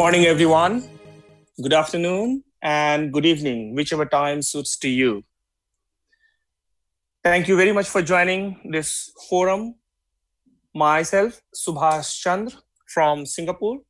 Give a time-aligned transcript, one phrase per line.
[0.00, 0.88] Good morning, everyone.
[1.62, 5.24] Good afternoon and good evening, whichever time suits to you.
[7.22, 9.74] Thank you very much for joining this forum.
[10.74, 13.80] Myself, Subhash Chandra from Singapore.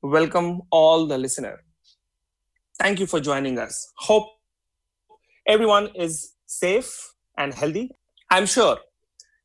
[0.00, 1.64] Welcome all the listener.
[2.78, 3.92] Thank you for joining us.
[3.96, 4.28] Hope
[5.44, 7.90] everyone is safe and healthy.
[8.30, 8.78] I'm sure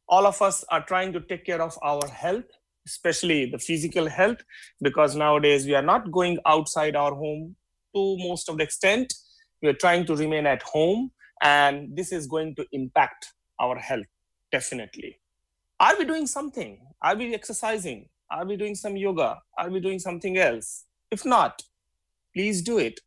[0.07, 2.45] all of us are trying to take care of our health
[2.85, 4.37] especially the physical health
[4.81, 7.55] because nowadays we are not going outside our home
[7.95, 9.13] to most of the extent.
[9.61, 14.05] We are trying to remain at home and this is going to impact our health
[14.51, 15.19] definitely.
[15.79, 16.79] Are we doing something?
[17.01, 18.09] Are we exercising?
[18.29, 19.39] Are we doing some yoga?
[19.57, 20.85] Are we doing something else?
[21.11, 21.61] If not
[22.33, 22.99] please do it.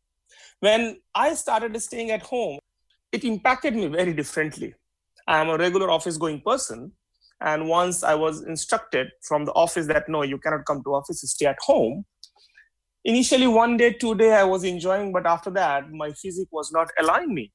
[0.59, 2.59] When i started staying at home
[3.11, 4.73] it impacted me very differently.
[5.27, 6.91] I am a regular office going person
[7.41, 11.21] and once I was instructed from the office that no, you cannot come to office,
[11.21, 12.05] stay at home.
[13.05, 16.89] Initially, one day, two day, I was enjoying, but after that, my physique was not
[16.99, 17.53] allowing me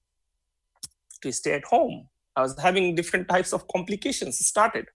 [1.23, 2.09] to stay at home.
[2.37, 4.87] I was having different types of complications started.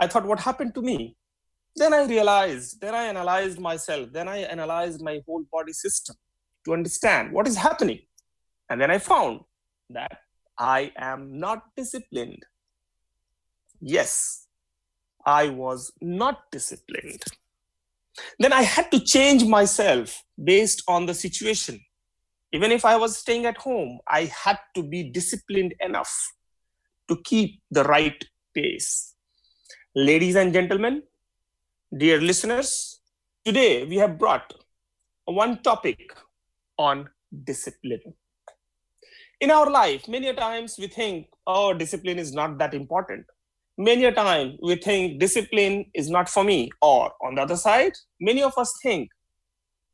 [0.00, 1.16] I thought, what happened to me?
[1.76, 6.16] Then I realized, then I analyzed myself, then I analyzed my whole body system
[6.64, 8.00] to understand what is happening.
[8.68, 9.40] And then I found
[9.90, 10.18] that
[10.58, 12.44] I am not disciplined
[13.80, 14.46] yes,
[15.26, 17.22] I was not disciplined.
[18.38, 21.80] Then I had to change myself based on the situation.
[22.52, 26.12] Even if I was staying at home, I had to be disciplined enough
[27.08, 28.22] to keep the right
[28.54, 29.14] pace.
[29.94, 31.02] Ladies and gentlemen,
[31.96, 33.00] dear listeners,
[33.44, 34.52] today we have brought
[35.26, 35.98] one topic
[36.78, 37.08] on
[37.44, 38.14] discipline.
[39.40, 43.26] In our life, many times we think, oh, discipline is not that important
[43.78, 47.92] many a time we think discipline is not for me or on the other side
[48.20, 49.10] many of us think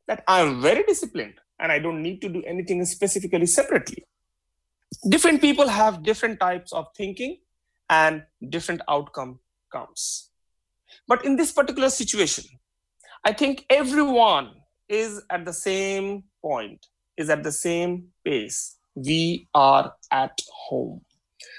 [0.09, 4.05] that i'm very disciplined and i don't need to do anything specifically separately.
[5.09, 7.39] Different people have different types of thinking
[7.91, 9.41] and different outcome
[9.73, 10.31] comes.
[11.09, 12.44] But in this particular situation
[13.25, 14.50] i think everyone
[14.89, 16.87] is at the same point
[17.17, 18.77] is at the same pace.
[18.94, 21.00] We are at home.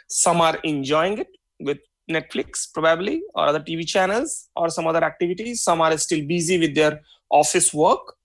[0.07, 1.27] Some are enjoying it
[1.59, 5.61] with Netflix, probably, or other TV channels, or some other activities.
[5.63, 8.15] Some are still busy with their office work.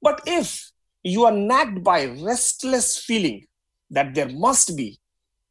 [0.00, 0.70] But if
[1.02, 3.46] you are nagged by restless feeling
[3.90, 4.98] that there must be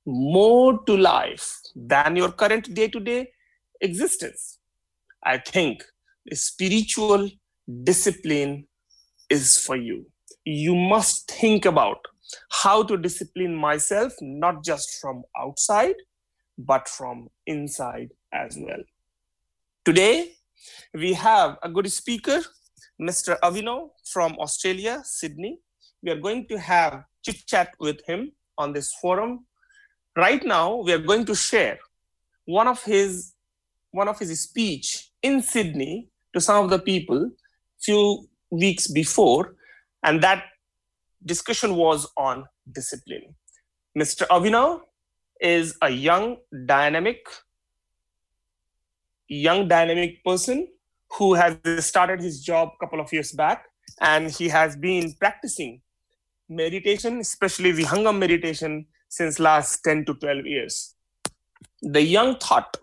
[0.06, 3.30] more to life than your current day-to-day
[3.82, 4.60] existence,
[5.24, 5.84] I think
[6.34, 7.30] spiritual
[7.84, 8.68] discipline
[9.30, 10.08] is for you.
[10.46, 12.00] You must think about
[12.50, 15.96] how to discipline myself, not just from outside,
[16.66, 18.84] but from inside as well.
[19.86, 20.34] Today,
[20.94, 22.42] we have a good speaker,
[23.02, 23.40] Mr.
[23.40, 25.60] Abhinav from Australia, Sydney.
[26.04, 29.46] We are going to have chit chat with him on this forum.
[30.16, 31.80] Right now, we are going to share
[32.46, 33.34] one of his
[33.92, 37.30] one of his speech in Sydney to some of the people
[37.82, 39.56] few weeks before,
[40.04, 40.46] and that
[41.26, 43.36] discussion was on discipline.
[43.98, 44.26] Mr.
[44.28, 44.82] Abhinav
[45.42, 47.26] is a young, dynamic,
[49.28, 50.68] young, dynamic person
[51.18, 53.66] who has started his job a couple of years back,
[54.00, 55.82] and he has been practicing
[56.48, 60.96] meditation, especially Vihangam meditation, since last 10 to 12 years.
[61.82, 62.78] The young thought,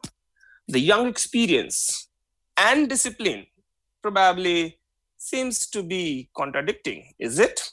[0.67, 2.09] the young experience,
[2.57, 3.47] and discipline
[4.03, 4.79] probably
[5.17, 7.73] seems to be contradicting, is it?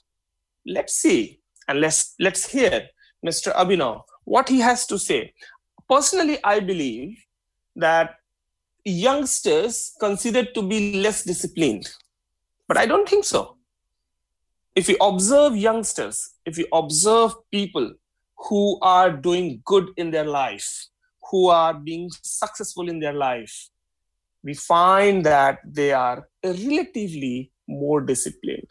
[0.65, 2.87] Let's see and let's let's hear
[3.25, 3.53] Mr.
[3.55, 5.33] Abhinav what he has to say.
[5.89, 7.17] Personally, I believe
[7.75, 8.17] that
[8.83, 11.89] youngsters considered to be less disciplined,
[12.67, 13.57] but I don't think so.
[14.75, 17.93] If you observe youngsters, if you observe people
[18.37, 20.87] who are doing good in their life,
[21.31, 23.69] who are being successful in their life,
[24.43, 28.69] we find that they are relatively more disciplined.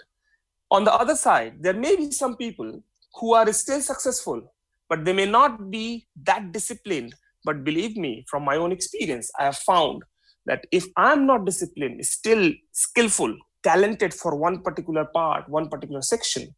[0.70, 2.82] On the other side, there may be some people
[3.14, 4.53] who are still successful,
[4.88, 7.14] but they may not be that disciplined.
[7.44, 10.02] But believe me, from my own experience, I have found
[10.46, 16.54] that if I'm not disciplined, still skillful, talented for one particular part, one particular section,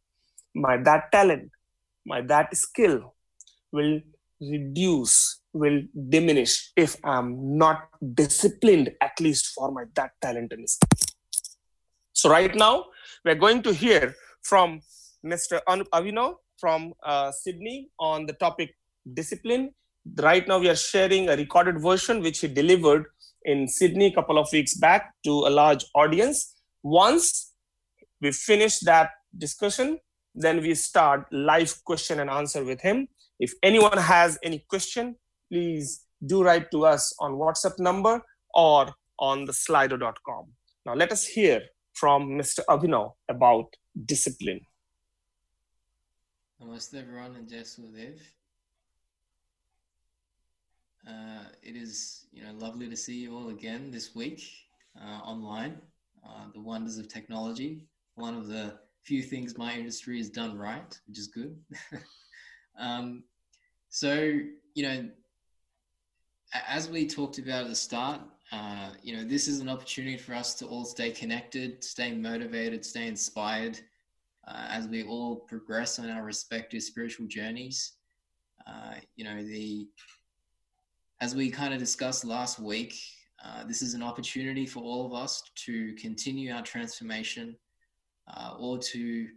[0.55, 1.51] my that talent,
[2.05, 3.15] my that skill
[3.71, 3.99] will
[4.39, 10.89] reduce, will diminish if I'm not disciplined, at least for my that talent and skill.
[12.13, 12.85] So right now,
[13.23, 14.81] we're going to hear from
[15.25, 15.59] Mr.
[15.67, 18.75] Anup Abhinav from uh, Sydney on the topic
[19.13, 19.71] discipline.
[20.15, 23.05] Right now, we are sharing a recorded version which he delivered
[23.43, 26.55] in Sydney a couple of weeks back to a large audience.
[26.83, 27.53] Once
[28.21, 29.99] we finish that discussion,
[30.35, 33.07] then we start live question and answer with him.
[33.39, 35.15] If anyone has any question,
[35.51, 38.21] please do write to us on WhatsApp number
[38.53, 40.45] or on the slido.com.
[40.85, 41.61] Now let us hear
[41.93, 42.59] from Mr.
[42.69, 43.65] Abhinav about
[44.05, 44.61] discipline.
[46.61, 48.19] Namaste everyone and Jai Sudev.
[51.07, 54.43] Uh, it is you know lovely to see you all again this week
[54.99, 55.79] uh, online.
[56.27, 58.73] Uh, the wonders of technology, one of the
[59.03, 61.55] few things my industry has done right, which is good.
[62.79, 63.23] um,
[63.89, 64.39] so
[64.73, 65.09] you know,
[66.67, 68.19] as we talked about at the start,
[68.51, 72.83] uh, you know, this is an opportunity for us to all stay connected, stay motivated,
[72.83, 73.79] stay inspired
[74.47, 77.93] uh, as we all progress on our respective spiritual journeys.
[78.65, 79.87] Uh, you know, the
[81.19, 82.95] as we kind of discussed last week,
[83.43, 87.55] uh, this is an opportunity for all of us to continue our transformation
[88.31, 89.27] uh, or to,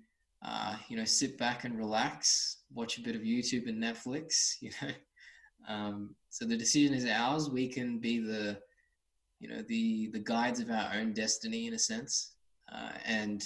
[0.44, 4.70] uh, you know, sit back and relax, watch a bit of YouTube and Netflix, you
[4.82, 4.92] know.
[5.68, 7.50] Um, so the decision is ours.
[7.50, 8.58] We can be the,
[9.38, 12.32] you know, the, the guides of our own destiny in a sense.
[12.72, 13.42] Uh, and,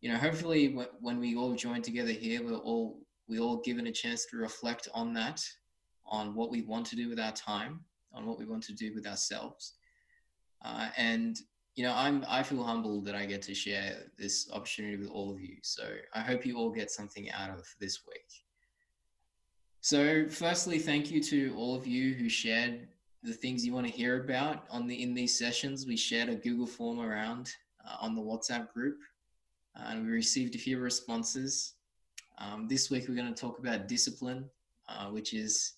[0.00, 3.92] you know, hopefully when we all join together here, we're all, we all given a
[3.92, 5.42] chance to reflect on that
[6.08, 7.80] on what we want to do with our time,
[8.12, 9.74] on what we want to do with ourselves.
[10.64, 11.40] Uh, and
[11.74, 15.30] you know, I'm I feel humbled that I get to share this opportunity with all
[15.30, 15.56] of you.
[15.62, 15.84] So
[16.14, 18.30] I hope you all get something out of this week.
[19.82, 22.88] So, firstly, thank you to all of you who shared
[23.22, 25.86] the things you want to hear about on the in these sessions.
[25.86, 27.52] We shared a Google form around
[27.86, 28.98] uh, on the WhatsApp group,
[29.84, 31.74] and we received a few responses.
[32.38, 34.48] Um, this week, we're going to talk about discipline,
[34.88, 35.74] uh, which is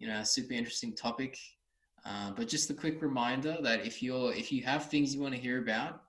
[0.00, 1.38] you know, a super interesting topic.
[2.04, 5.34] Uh, but just a quick reminder that if you're if you have things you want
[5.34, 6.02] to hear about,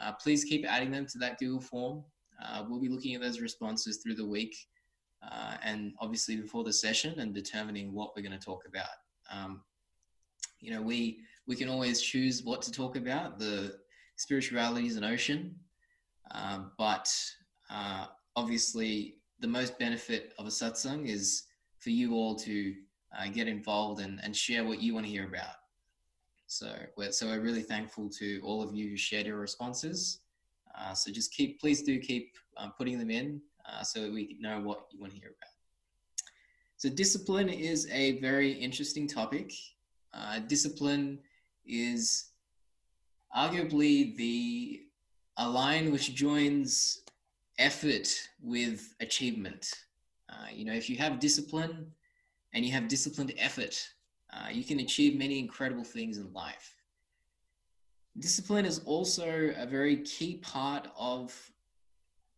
[0.00, 2.04] uh, please keep adding them to that Google form.
[2.42, 4.56] Uh, we'll be looking at those responses through the week,
[5.28, 8.86] uh, and obviously before the session, and determining what we're going to talk about.
[9.30, 9.62] Um,
[10.60, 11.18] you know, we
[11.48, 13.40] we can always choose what to talk about.
[13.40, 13.76] The
[14.14, 15.56] spirituality is an ocean,
[16.30, 17.12] um, but
[17.70, 21.44] uh, obviously the most benefit of a satsang is
[21.78, 22.74] for you all to
[23.16, 25.54] uh, get involved and, and share what you want to hear about.
[26.46, 30.20] So we're, so we're really thankful to all of you who shared your responses.
[30.78, 34.60] Uh, so just keep, please do keep um, putting them in uh, so we know
[34.60, 35.50] what you want to hear about.
[36.76, 39.52] So discipline is a very interesting topic.
[40.12, 41.18] Uh, discipline
[41.64, 42.30] is
[43.36, 44.82] arguably the
[45.38, 47.02] a line which joins
[47.58, 48.08] effort
[48.42, 49.72] with achievement.
[50.28, 51.92] Uh, you know, if you have discipline,
[52.56, 53.86] and you have disciplined effort,
[54.32, 56.74] uh, you can achieve many incredible things in life.
[58.18, 61.34] Discipline is also a very key part of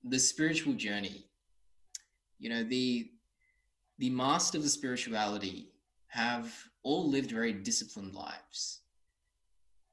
[0.03, 1.27] the spiritual journey.
[2.41, 3.11] You know, the
[3.99, 5.71] the masters of spirituality
[6.09, 8.81] have all lived very disciplined lives.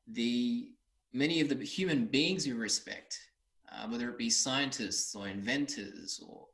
[0.08, 0.72] The
[1.15, 3.19] many of the human beings you respect,
[3.72, 6.48] uh, whether it be scientists or inventors or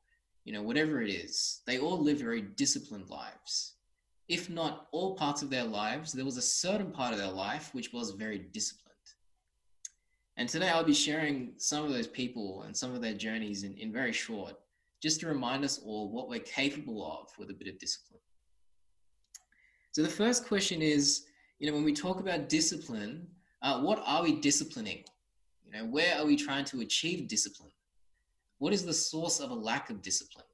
[0.44, 3.76] you know, whatever it is, they all live very disciplined lives.
[4.28, 7.74] If not all parts of their lives, there was a certain part of their life
[7.74, 8.88] which was very disciplined.
[10.38, 13.76] And today I'll be sharing some of those people and some of their journeys in,
[13.78, 14.56] in very short,
[15.02, 18.22] just to remind us all what we're capable of with a bit of discipline.
[19.92, 21.26] So the first question is,
[21.60, 23.28] you know, when we talk about discipline,
[23.62, 25.04] uh, what are we disciplining?
[25.66, 27.72] You know, where are we trying to achieve discipline?
[28.58, 30.46] What is the source of a lack of discipline?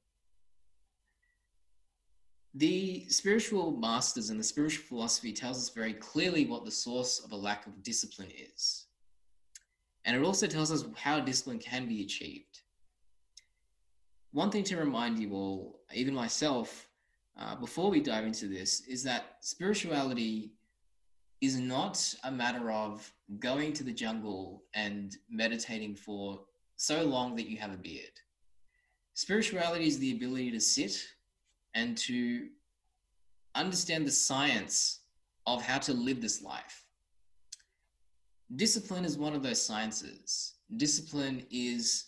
[2.54, 7.32] The spiritual masters and the spiritual philosophy tells us very clearly what the source of
[7.32, 8.86] a lack of discipline is.
[10.04, 12.62] And it also tells us how discipline can be achieved.
[14.32, 16.88] One thing to remind you all, even myself,
[17.38, 20.52] uh, before we dive into this, is that spirituality
[21.40, 26.40] is not a matter of going to the jungle and meditating for
[26.76, 28.12] so long that you have a beard.
[29.14, 30.96] Spirituality is the ability to sit
[31.74, 32.48] and to
[33.54, 35.00] understand the science
[35.46, 36.84] of how to live this life.
[38.56, 40.54] Discipline is one of those sciences.
[40.76, 42.06] Discipline is,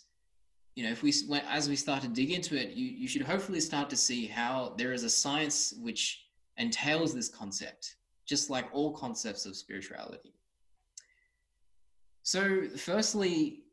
[0.75, 3.21] you know, if we when, as we start to dig into it, you, you should
[3.21, 6.25] hopefully start to see how there is a science which
[6.57, 7.95] entails this concept,
[8.31, 10.33] just like all concepts of spirituality.
[12.23, 13.63] So, firstly,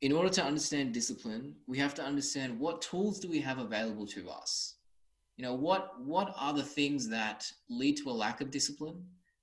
[0.00, 4.06] in order to understand discipline, we have to understand what tools do we have available
[4.06, 4.76] to us.
[5.36, 8.98] You know, what what are the things that lead to a lack of discipline,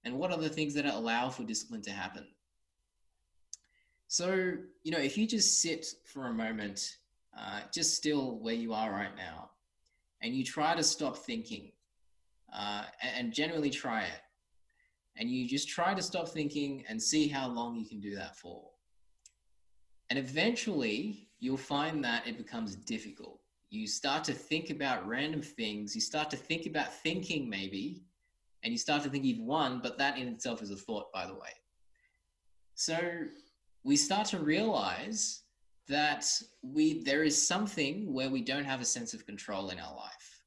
[0.05, 2.25] and what are the things that allow for discipline to happen?
[4.07, 4.27] So,
[4.83, 6.79] you know, if you just sit for a moment,
[7.37, 9.49] uh, just still where you are right now,
[10.21, 11.73] and you try to stop thinking,
[12.57, 12.83] uh,
[13.17, 14.21] and generally try it,
[15.17, 18.35] and you just try to stop thinking and see how long you can do that
[18.35, 18.69] for.
[20.09, 23.39] And eventually, you'll find that it becomes difficult.
[23.69, 28.03] You start to think about random things, you start to think about thinking maybe,
[28.63, 31.25] and you start to think you've won, but that in itself is a thought, by
[31.25, 31.49] the way.
[32.75, 32.97] So
[33.83, 35.41] we start to realize
[35.87, 36.25] that
[36.61, 40.43] we there is something where we don't have a sense of control in our life,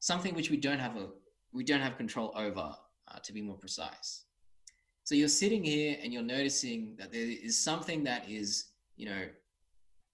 [0.00, 1.08] something which we don't have a
[1.52, 2.74] we don't have control over,
[3.14, 4.24] uh, to be more precise.
[5.04, 8.66] So you're sitting here and you're noticing that there is something that is
[8.96, 9.26] you know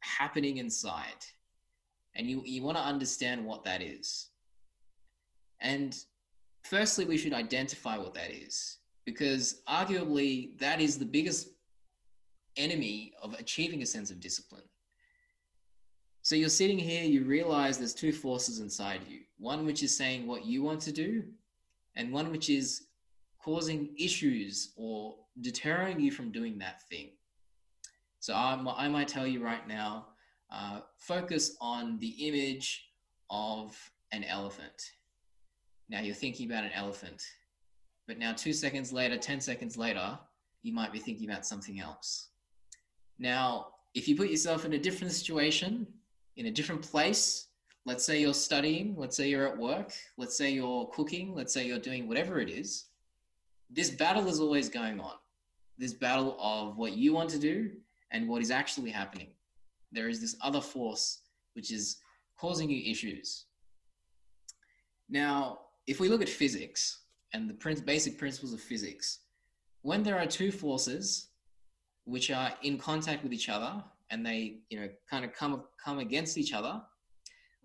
[0.01, 1.25] happening inside,
[2.15, 4.29] and you you want to understand what that is.
[5.61, 5.97] And
[6.65, 11.49] firstly, we should identify what that is because arguably that is the biggest
[12.57, 14.63] enemy of achieving a sense of discipline.
[16.23, 20.27] So you're sitting here, you realize there's two forces inside you one which is saying
[20.27, 21.25] what you want to do,
[21.97, 22.87] and one which is
[23.43, 27.11] causing issues or deterring you from doing that thing.
[28.21, 30.09] So I'm, i might tell you right now
[30.53, 32.87] uh, focus on the image
[33.31, 33.77] of
[34.13, 34.91] an elephant.
[35.89, 37.23] Now you're thinking about an elephant,
[38.07, 40.19] but now two seconds later, 10 seconds later,
[40.63, 42.29] you might be thinking about something else.
[43.19, 45.87] Now, if you put yourself in a different situation,
[46.37, 47.49] in a different place,
[47.87, 51.67] let's say you're studying, let's say you're at work, let's say you're cooking, let's say
[51.67, 52.90] you're doing whatever it is,
[53.73, 55.15] this battle is always going on.
[55.79, 57.71] This battle of what you want to do
[58.11, 59.29] and what is actually happening.
[59.93, 61.23] There is this other force
[61.55, 61.99] which is
[62.39, 63.47] causing you issues.
[65.09, 69.21] Now, if we look at physics and the basic principles of physics,
[69.83, 71.29] when there are two forces
[72.05, 75.99] which are in contact with each other and they you know kind of come come
[75.99, 76.81] against each other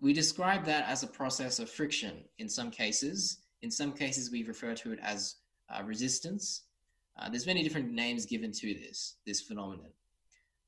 [0.00, 4.44] we describe that as a process of friction in some cases in some cases we
[4.44, 5.36] refer to it as
[5.70, 6.64] uh, resistance
[7.18, 9.90] uh, there's many different names given to this this phenomenon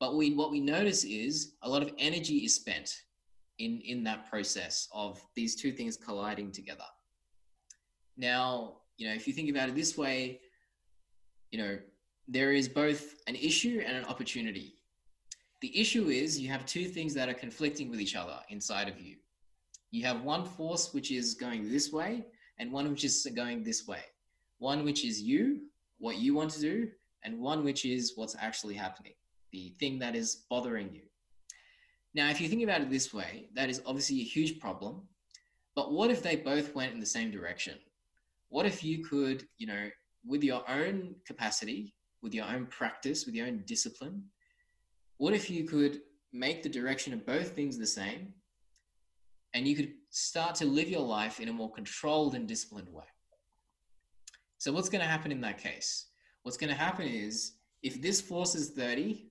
[0.00, 3.02] but we what we notice is a lot of energy is spent
[3.58, 6.88] in in that process of these two things colliding together
[8.16, 10.40] now you know if you think about it this way
[11.50, 11.78] you know
[12.28, 14.74] there is both an issue and an opportunity.
[15.62, 19.00] The issue is you have two things that are conflicting with each other inside of
[19.00, 19.16] you.
[19.90, 22.26] You have one force which is going this way,
[22.58, 24.02] and one which is going this way.
[24.58, 25.62] One which is you,
[25.98, 26.88] what you want to do,
[27.24, 29.14] and one which is what's actually happening,
[29.52, 31.02] the thing that is bothering you.
[32.14, 35.02] Now, if you think about it this way, that is obviously a huge problem.
[35.74, 37.78] But what if they both went in the same direction?
[38.48, 39.90] What if you could, you know,
[40.26, 44.24] with your own capacity, with your own practice, with your own discipline?
[45.18, 46.00] What if you could
[46.32, 48.34] make the direction of both things the same
[49.54, 53.04] and you could start to live your life in a more controlled and disciplined way?
[54.58, 56.06] So, what's going to happen in that case?
[56.42, 59.30] What's going to happen is if this force is 30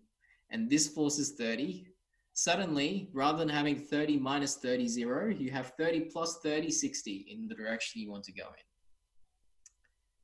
[0.51, 1.85] and this force is 30,
[2.33, 7.47] suddenly, rather than having 30 minus 30, 0, you have 30 plus 30, 60 in
[7.47, 8.63] the direction you want to go in.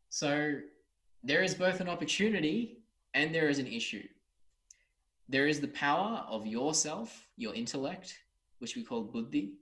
[0.09, 0.59] So,
[1.21, 2.77] there is both an opportunity
[3.13, 4.07] and there is an issue.
[5.27, 8.17] There is the power of yourself, your intellect,
[8.59, 9.55] which we call buddhi,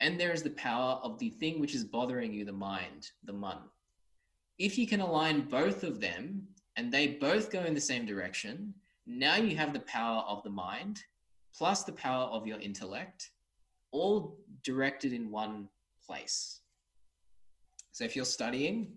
[0.00, 3.32] and there is the power of the thing which is bothering you, the mind, the
[3.32, 3.58] man.
[4.58, 8.74] If you can align both of them and they both go in the same direction,
[9.06, 11.02] now you have the power of the mind
[11.56, 13.30] plus the power of your intellect,
[13.90, 15.68] all directed in one
[16.04, 16.60] place.
[17.92, 18.92] So if you're studying,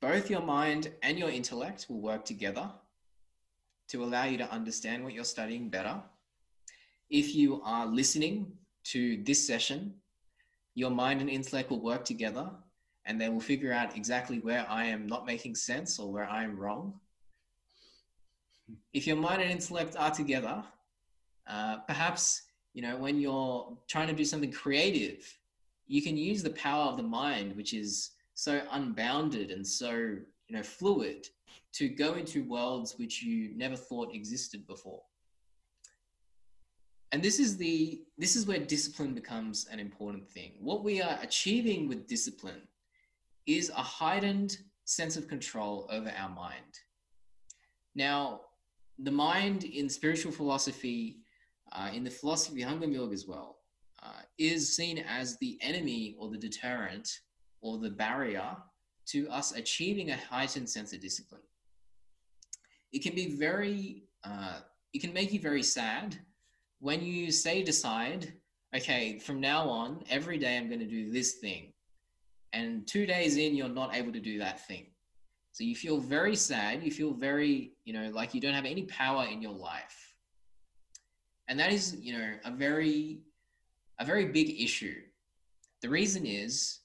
[0.00, 2.70] both your mind and your intellect will work together
[3.88, 6.02] to allow you to understand what you're studying better.
[7.08, 8.52] If you are listening
[8.84, 9.94] to this session,
[10.74, 12.50] your mind and intellect will work together
[13.06, 16.44] and they will figure out exactly where I am not making sense or where I
[16.44, 16.94] am wrong.
[18.92, 20.62] If your mind and intellect are together,
[21.46, 22.42] uh, perhaps
[22.74, 25.32] you know when you're trying to do something creative,
[25.86, 30.56] you can use the power of the mind, which is so unbounded and so you
[30.56, 31.26] know fluid
[31.72, 35.02] to go into worlds which you never thought existed before
[37.12, 41.18] and this is the this is where discipline becomes an important thing what we are
[41.22, 42.60] achieving with discipline
[43.46, 46.80] is a heightened sense of control over our mind
[47.94, 48.40] now
[49.00, 51.18] the mind in spiritual philosophy
[51.72, 53.58] uh, in the philosophy of Yoga as well
[54.02, 57.08] uh, is seen as the enemy or the deterrent
[57.60, 58.56] or the barrier
[59.06, 61.42] to us achieving a heightened sense of discipline.
[62.92, 64.60] It can be very uh,
[64.92, 66.18] it can make you very sad
[66.80, 68.32] when you say decide,
[68.74, 71.72] okay, from now on, every day I'm going to do this thing.
[72.56, 74.86] And two days in, you're not able to do that thing.
[75.52, 76.82] So you feel very sad.
[76.82, 80.14] You feel very, you know, like you don't have any power in your life.
[81.48, 83.20] And that is, you know, a very,
[83.98, 84.96] a very big issue.
[85.82, 86.78] The reason is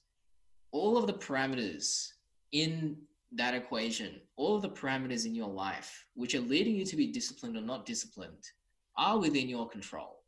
[0.72, 2.06] all of the parameters
[2.52, 2.98] in
[3.32, 7.06] that equation, all of the parameters in your life, which are leading you to be
[7.06, 8.44] disciplined or not disciplined,
[8.98, 10.18] are within your control.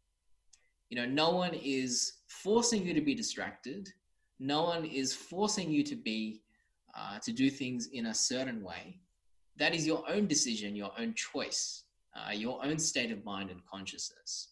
[0.89, 3.91] You know, no one is forcing you to be distracted.
[4.39, 6.43] No one is forcing you to be
[6.97, 9.01] uh, to do things in a certain way.
[9.57, 13.61] That is your own decision, your own choice, uh, your own state of mind and
[13.67, 14.51] consciousness.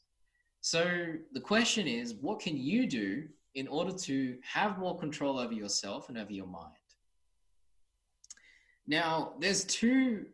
[0.60, 3.24] So the question is, what can you do
[3.54, 6.74] in order to have more control over yourself and over your mind?
[8.86, 10.26] Now, there's two,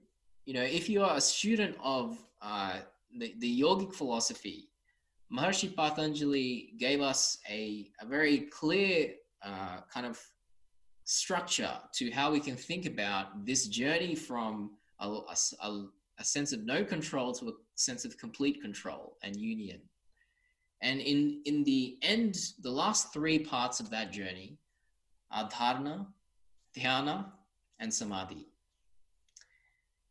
[0.47, 2.78] you know, if you are a student of uh,
[3.19, 4.71] the, the yogic philosophy,
[5.33, 9.12] Maharshi Patanjali gave us a, a very clear
[9.45, 10.21] uh, kind of
[11.04, 15.09] structure to how we can think about this journey from a,
[15.62, 15.85] a,
[16.18, 19.80] a, sense of no control to a sense of complete control and union.
[20.83, 24.59] And in, in the end, the last three parts of that journey
[25.33, 26.07] are dharana,
[26.76, 27.26] dhyana,
[27.80, 28.47] and samadhi.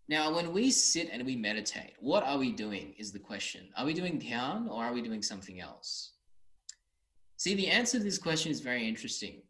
[0.10, 3.68] Now, when we sit and we meditate, what are we doing is the question.
[3.76, 6.14] Are we doing dhyan or are we doing something else?
[7.38, 9.44] See, the answer to this question is very interesting.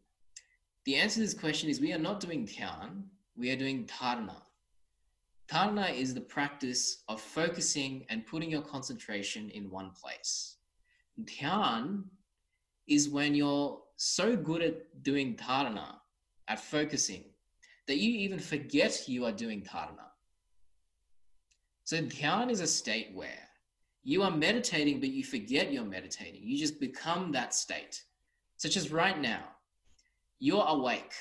[0.84, 3.04] The answer to this question is we are not doing dhyan,
[3.36, 4.36] we are doing dharana.
[5.50, 10.56] Dharana is the practice of focusing and putting your concentration in one place.
[11.22, 12.04] Dhyan
[12.86, 15.94] is when you're so good at doing dharana,
[16.48, 17.24] at focusing,
[17.86, 20.08] that you even forget you are doing dharana.
[21.84, 23.47] So dhyan is a state where
[24.04, 26.40] you are meditating, but you forget you're meditating.
[26.42, 28.02] You just become that state.
[28.56, 29.42] Such as right now,
[30.40, 31.12] you're awake,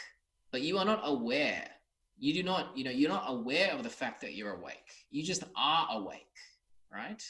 [0.52, 1.68] but you are not aware.
[2.18, 4.90] You do not, you know, you're not aware of the fact that you're awake.
[5.12, 6.36] You just are awake,
[6.92, 7.24] right?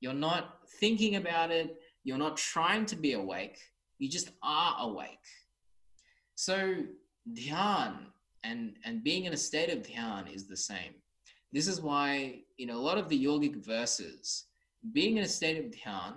[0.00, 1.76] You're not thinking about it.
[2.04, 3.58] You're not trying to be awake.
[3.98, 5.26] You just are awake.
[6.34, 6.76] So
[7.32, 7.96] dhyan
[8.44, 10.94] and and being in a state of dhyan is the same.
[11.52, 14.44] This is why in a lot of the yogic verses,
[14.92, 16.14] being in a state of dhyan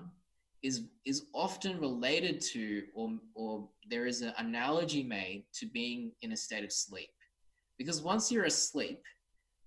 [0.61, 6.33] is is often related to or or there is an analogy made to being in
[6.33, 7.09] a state of sleep.
[7.77, 9.01] Because once you're asleep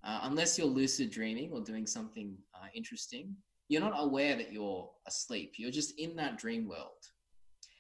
[0.05, 3.35] uh, unless you're lucid dreaming or doing something uh, interesting
[3.69, 5.55] you're not aware that you're asleep.
[5.57, 7.03] You're just in that dream world.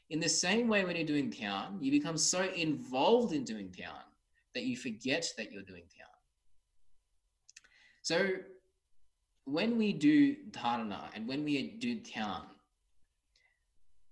[0.08, 4.06] In the same way when you're doing dhyan you become so involved in doing dhyan
[4.54, 6.16] that you forget that you're doing dhyan.
[8.02, 8.30] So
[9.44, 12.42] when we do dharana and when we do dhyan,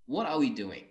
[0.06, 0.84] what are we doing?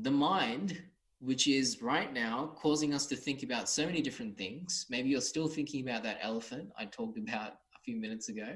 [0.00, 0.80] The mind,
[1.20, 4.86] which is right now causing us to think about so many different things.
[4.88, 8.48] Maybe you're still thinking about that elephant I talked about a few minutes ago.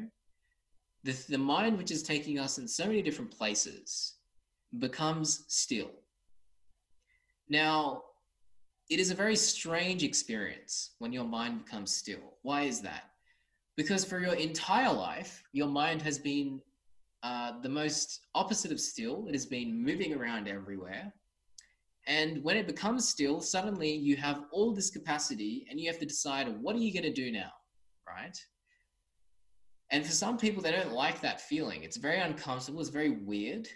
[1.04, 4.14] The, the mind, which is taking us in so many different places,
[4.78, 5.90] becomes still.
[7.48, 8.04] Now,
[8.88, 12.36] it is a very strange experience when your mind becomes still.
[12.42, 13.11] Why is that?
[13.76, 16.60] Because for your entire life, your mind has been
[17.22, 19.26] uh, the most opposite of still.
[19.28, 21.12] It has been moving around everywhere.
[22.06, 26.06] And when it becomes still, suddenly you have all this capacity and you have to
[26.06, 27.52] decide what are you going to do now,
[28.06, 28.36] right?
[29.90, 31.84] And for some people, they don't like that feeling.
[31.84, 32.80] It's very uncomfortable.
[32.80, 33.68] It's very weird.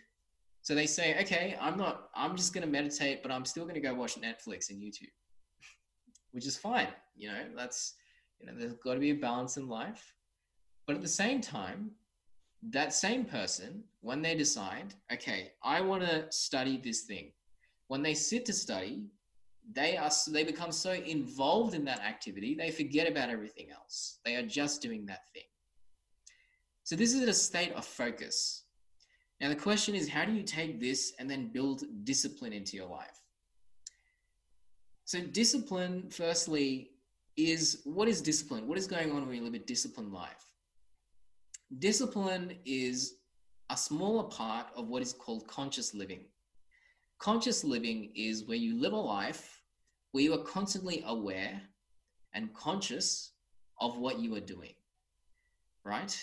[0.63, 3.77] So they say, okay, I'm not, I'm just going to meditate, but I'm still going
[3.77, 5.13] to go watch Netflix and YouTube,
[6.33, 6.89] which is fine.
[7.15, 7.95] You know, that's,
[8.41, 10.15] you know, there's got to be a balance in life.
[10.87, 11.91] But at the same time,
[12.71, 17.33] that same person, when they decide, okay, I want to study this thing,
[17.89, 19.07] when they sit to study,
[19.73, 24.19] they are they become so involved in that activity they forget about everything else.
[24.25, 25.43] They are just doing that thing.
[26.85, 28.63] So this is a state of focus.
[29.41, 32.89] Now the question is how do you take this and then build discipline into your
[32.89, 33.21] life?
[35.05, 36.91] So discipline firstly
[37.37, 38.67] is what is discipline?
[38.67, 40.45] What is going on when you live a disciplined life?
[41.79, 43.17] Discipline is
[43.71, 46.21] a smaller part of what is called conscious living.
[47.19, 49.63] Conscious living is where you live a life
[50.13, 51.61] where you are constantly aware
[52.35, 53.33] and conscious
[53.81, 54.73] of what you are doing,
[55.85, 56.19] right?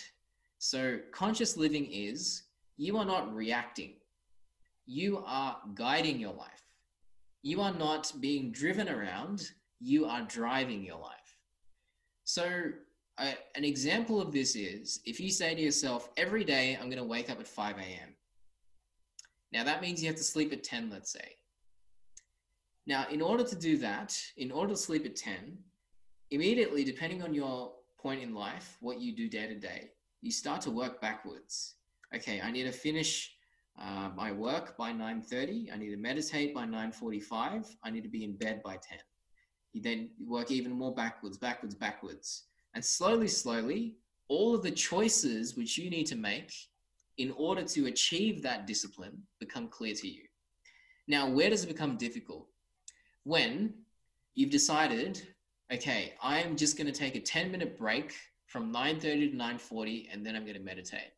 [0.58, 2.44] So, conscious living is
[2.76, 3.94] you are not reacting,
[4.86, 6.50] you are guiding your life.
[7.42, 9.50] You are not being driven around
[9.84, 11.38] you are driving your life.
[12.24, 12.70] So
[13.18, 17.04] an example of this is if you say to yourself, every day I'm going to
[17.04, 18.16] wake up at 5 a.m.
[19.52, 21.36] Now that means you have to sleep at 10, let's say.
[22.86, 25.56] Now, in order to do that, in order to sleep at 10,
[26.30, 30.60] immediately, depending on your point in life, what you do day to day, you start
[30.62, 31.76] to work backwards.
[32.14, 33.34] Okay, I need to finish
[33.80, 35.72] uh, my work by 9.30.
[35.72, 37.76] I need to meditate by 9.45.
[37.82, 38.98] I need to be in bed by 10.
[39.74, 42.44] You then work even more backwards, backwards, backwards.
[42.74, 43.96] And slowly, slowly,
[44.28, 46.52] all of the choices which you need to make
[47.18, 50.22] in order to achieve that discipline become clear to you.
[51.06, 52.46] Now, where does it become difficult?
[53.24, 53.74] When
[54.34, 55.26] you've decided,
[55.72, 58.14] okay, I'm just going to take a 10 minute break
[58.46, 61.12] from 9:30 to 9:40 and then I'm going to meditate.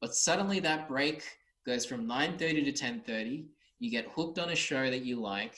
[0.00, 1.22] But suddenly that break
[1.66, 3.46] goes from 9:30 to 10:30,
[3.78, 5.56] you get hooked on a show that you like,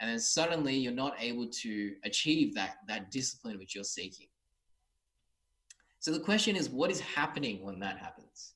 [0.00, 4.28] and then suddenly you're not able to achieve that that discipline which you're seeking.
[6.00, 8.54] So the question is what is happening when that happens?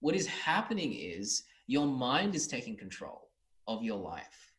[0.00, 3.28] What is happening is your mind is taking control
[3.66, 4.52] of your life,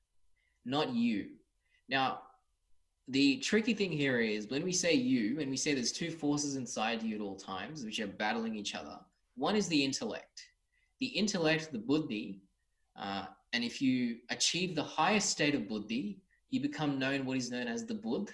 [0.66, 1.28] not you.
[1.90, 2.22] Now,
[3.08, 6.56] the tricky thing here is when we say you, and we say there's two forces
[6.56, 8.98] inside you at all times, which are battling each other.
[9.36, 10.44] One is the intellect.
[11.00, 12.42] The intellect, the buddhi,
[12.96, 17.52] uh, and if you achieve the highest state of buddhi, you become known what is
[17.52, 18.30] known as the buddh.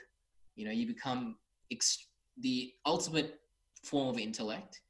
[0.56, 1.38] You know, you become
[1.72, 2.08] ex-
[2.40, 3.40] the ultimate
[3.84, 4.82] form of intellect.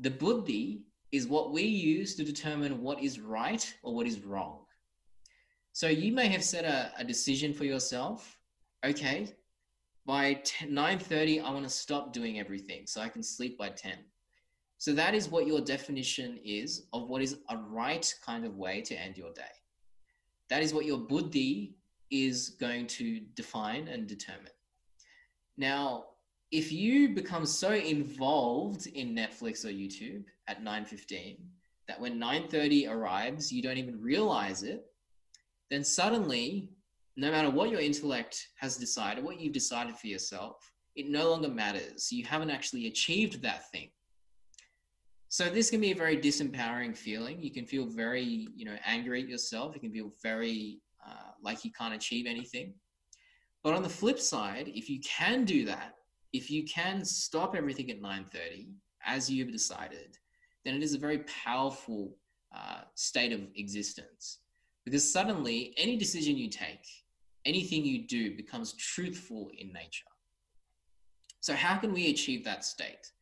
[0.00, 4.60] The buddhi is what we use to determine what is right or what is wrong.
[5.72, 8.36] So you may have set a, a decision for yourself.
[8.84, 9.32] Okay,
[10.06, 13.92] by 9.30, I want to stop doing everything so I can sleep by 10.
[14.84, 18.82] So that is what your definition is of what is a right kind of way
[18.82, 19.54] to end your day.
[20.50, 21.78] That is what your buddhi
[22.10, 24.52] is going to define and determine.
[25.56, 26.08] Now,
[26.50, 31.38] if you become so involved in Netflix or YouTube at 9:15
[31.88, 34.84] that when 9:30 arrives you don't even realize it,
[35.70, 36.68] then suddenly
[37.16, 41.48] no matter what your intellect has decided, what you've decided for yourself, it no longer
[41.48, 42.12] matters.
[42.12, 43.88] You haven't actually achieved that thing.
[45.34, 47.42] So this can be a very disempowering feeling.
[47.42, 49.74] You can feel very, you know, angry at yourself.
[49.74, 52.74] You can feel very uh, like you can't achieve anything.
[53.64, 55.96] But on the flip side, if you can do that,
[56.32, 58.68] if you can stop everything at 9.30
[59.04, 60.18] as you've decided
[60.64, 62.16] then it is a very powerful
[62.54, 64.40] uh, state of existence
[64.84, 66.86] because suddenly any decision you take
[67.44, 70.04] anything you do becomes truthful in nature
[71.40, 73.12] so how can we achieve that state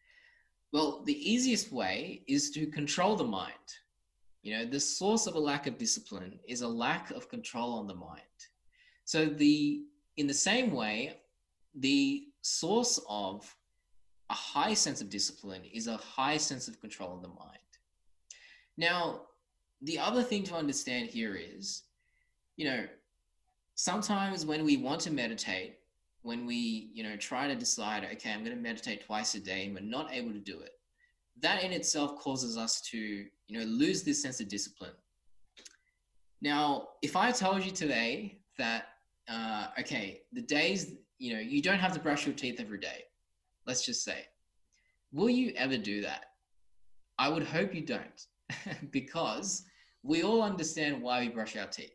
[0.72, 3.52] well the easiest way is to control the mind
[4.42, 7.86] you know the source of a lack of discipline is a lack of control on
[7.86, 8.20] the mind
[9.04, 9.82] so the
[10.16, 11.16] in the same way
[11.74, 13.54] the source of
[14.30, 17.58] a high sense of discipline is a high sense of control of the mind.
[18.78, 19.22] Now,
[19.82, 21.82] the other thing to understand here is,
[22.56, 22.86] you know,
[23.74, 25.80] sometimes when we want to meditate,
[26.22, 29.66] when we, you know, try to decide, okay, I'm going to meditate twice a day
[29.66, 30.72] and we're not able to do it,
[31.40, 34.92] that in itself causes us to, you know, lose this sense of discipline.
[36.40, 38.86] Now, if I told you today that,
[39.28, 43.04] uh, okay, the days you know, you don't have to brush your teeth every day.
[43.64, 44.26] Let's just say.
[45.12, 46.24] Will you ever do that?
[47.16, 48.26] I would hope you don't,
[48.90, 49.64] because
[50.02, 51.94] we all understand why we brush our teeth.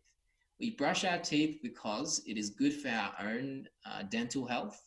[0.60, 4.82] We brush our teeth because it is good for our own uh, dental health,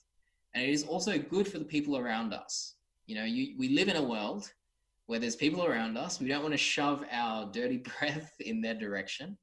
[0.54, 2.74] and it is also good for the people around us.
[3.06, 4.50] You know, you, we live in a world
[5.06, 6.20] where there's people around us.
[6.20, 9.36] We don't want to shove our dirty breath in their direction.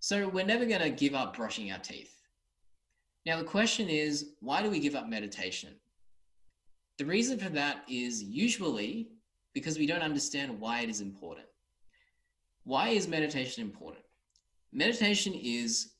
[0.00, 2.14] So we're never going to give up brushing our teeth.
[3.26, 5.70] Now, the question is why do we give up meditation?
[6.98, 9.08] The reason for that is usually
[9.54, 11.46] because we don't understand why it is important.
[12.64, 14.03] Why is meditation important?
[14.74, 15.92] Meditation is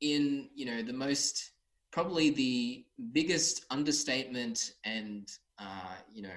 [0.00, 1.52] in, you know, the most
[1.90, 6.28] probably the biggest understatement and uh, you know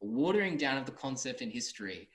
[0.00, 2.08] watering down of the concept in history.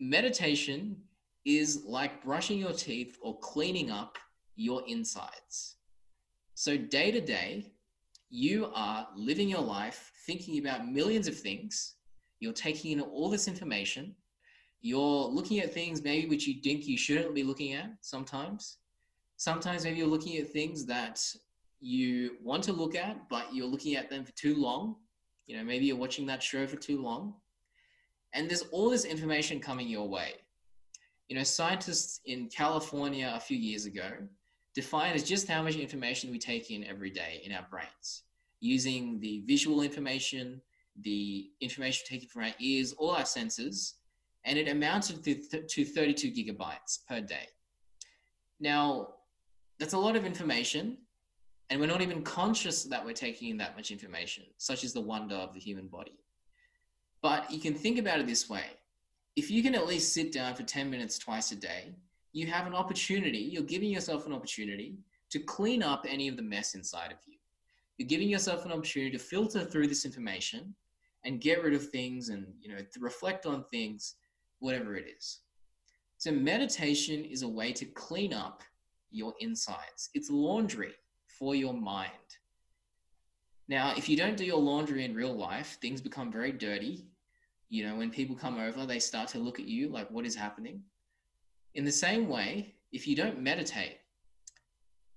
[0.00, 0.96] Meditation
[1.44, 4.18] is like brushing your teeth or cleaning up
[4.56, 5.76] your insides.
[6.54, 7.72] So, day to day,
[8.30, 11.94] you are living your life thinking about millions of things.
[12.40, 14.14] You're taking in all this information.
[14.84, 18.76] You're looking at things maybe which you think you shouldn't be looking at sometimes.
[19.38, 21.24] Sometimes maybe you're looking at things that
[21.80, 24.96] you want to look at, but you're looking at them for too long.
[25.46, 27.32] You know, maybe you're watching that show for too long.
[28.34, 30.34] And there's all this information coming your way.
[31.28, 34.10] You know, scientists in California a few years ago
[34.74, 38.24] defined as just how much information we take in every day in our brains.
[38.60, 40.60] using the visual information,
[41.00, 43.94] the information taken from our ears, all our senses,
[44.44, 47.48] and it amounted to, th- to 32 gigabytes per day.
[48.60, 49.08] Now,
[49.78, 50.98] that's a lot of information,
[51.70, 55.00] and we're not even conscious that we're taking in that much information, such as the
[55.00, 56.18] wonder of the human body.
[57.22, 58.64] But you can think about it this way
[59.36, 61.96] if you can at least sit down for 10 minutes twice a day,
[62.32, 64.98] you have an opportunity, you're giving yourself an opportunity
[65.30, 67.34] to clean up any of the mess inside of you.
[67.98, 70.74] You're giving yourself an opportunity to filter through this information
[71.24, 74.14] and get rid of things and you know reflect on things
[74.64, 75.40] whatever it is.
[76.16, 78.62] So meditation is a way to clean up
[79.10, 80.08] your insides.
[80.14, 80.94] It's laundry
[81.38, 82.30] for your mind.
[83.68, 87.04] Now if you don't do your laundry in real life things become very dirty.
[87.68, 90.34] You know when people come over they start to look at you like what is
[90.34, 90.82] happening?
[91.74, 93.98] In the same way if you don't meditate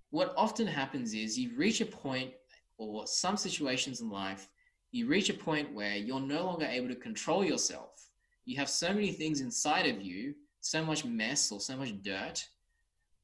[0.09, 2.31] what often happens is you reach a point
[2.77, 4.49] or some situations in life
[4.91, 8.06] you reach a point where you're no longer able to control yourself.
[8.47, 12.47] You have so many things inside of you, so much mess or so much dirt,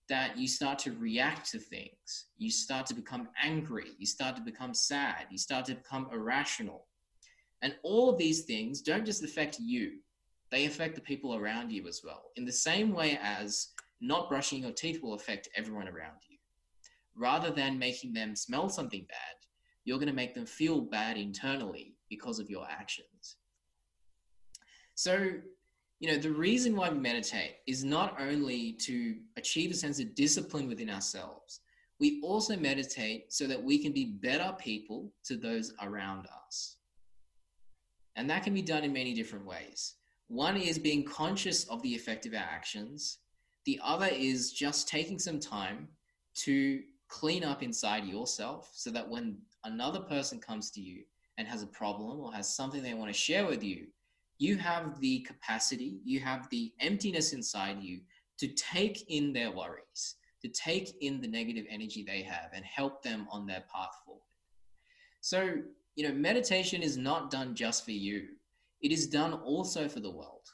[0.09, 2.25] that you start to react to things.
[2.37, 3.91] You start to become angry.
[3.97, 5.27] You start to become sad.
[5.31, 6.87] You start to become irrational.
[7.61, 9.99] And all of these things don't just affect you,
[10.51, 13.69] they affect the people around you as well, in the same way as
[14.01, 16.37] not brushing your teeth will affect everyone around you.
[17.15, 19.35] Rather than making them smell something bad,
[19.85, 23.37] you're going to make them feel bad internally because of your actions.
[24.95, 25.31] So,
[25.99, 30.15] you know, the reason why we meditate is not only to achieve a sense of
[30.15, 31.61] discipline within ourselves,
[31.99, 36.77] we also meditate so that we can be better people to those around us.
[38.15, 39.95] And that can be done in many different ways.
[40.27, 43.19] One is being conscious of the effect of our actions.
[43.65, 45.87] The other is just taking some time
[46.35, 51.03] to clean up inside yourself so that when another person comes to you
[51.37, 53.87] and has a problem or has something they want to share with you,
[54.43, 57.99] you have the capacity, you have the emptiness inside you
[58.37, 63.03] to take in their worries, to take in the negative energy they have and help
[63.03, 64.21] them on their path forward.
[65.21, 65.55] So,
[65.95, 68.27] you know, meditation is not done just for you,
[68.81, 70.47] it is done also for the world.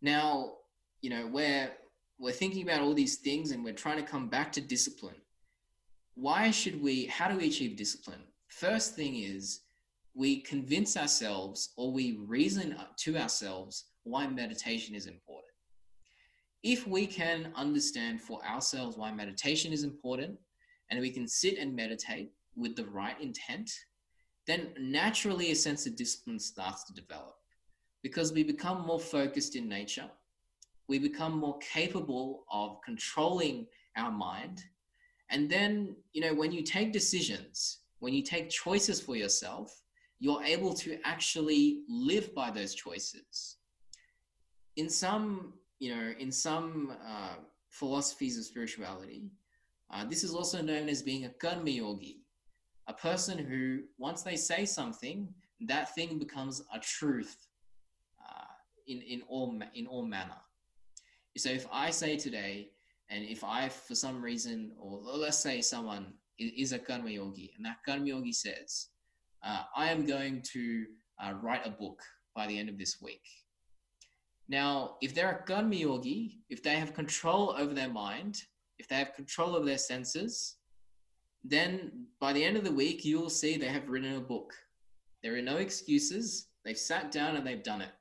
[0.00, 0.54] Now,
[1.02, 1.70] you know, we're,
[2.18, 5.22] we're thinking about all these things and we're trying to come back to discipline
[6.14, 8.22] why should we, how do we achieve discipline?
[8.48, 9.60] First thing is
[10.14, 15.46] we convince ourselves or we reason to ourselves why meditation is important.
[16.62, 20.38] If we can understand for ourselves why meditation is important
[20.90, 23.70] and we can sit and meditate with the right intent,
[24.46, 27.36] then naturally a sense of discipline starts to develop
[28.02, 30.10] because we become more focused in nature.
[30.88, 34.62] We become more capable of controlling our mind
[35.32, 39.81] and then, you know, when you take decisions, when you take choices for yourself,
[40.22, 43.56] you're able to actually live by those choices.
[44.76, 47.34] In some, you know, in some uh,
[47.70, 49.24] philosophies of spirituality,
[49.90, 52.20] uh, this is also known as being a karma yogi,
[52.86, 55.26] a person who, once they say something,
[55.66, 57.48] that thing becomes a truth
[58.24, 58.54] uh,
[58.86, 60.40] in in all in all manner.
[61.36, 62.70] So if I say today,
[63.10, 67.66] and if I, for some reason, or let's say someone is a karma yogi, and
[67.66, 68.91] that karma yogi says,
[69.44, 70.86] uh, I am going to
[71.22, 72.00] uh, write a book
[72.34, 73.22] by the end of this week.
[74.48, 78.42] Now, if they're a karma yogi, if they have control over their mind,
[78.78, 80.56] if they have control over their senses,
[81.44, 84.52] then by the end of the week, you will see they have written a book.
[85.22, 86.48] There are no excuses.
[86.64, 87.92] They've sat down and they've done it.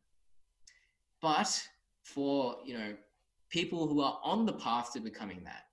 [1.21, 1.61] But
[2.03, 2.93] for, you know,
[3.49, 5.63] people who are on the path to becoming that.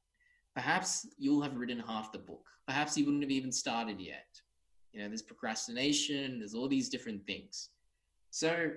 [0.54, 2.44] Perhaps you'll have written half the book.
[2.66, 4.26] Perhaps you wouldn't have even started yet.
[4.98, 7.68] You know, there's procrastination, there's all these different things.
[8.32, 8.70] So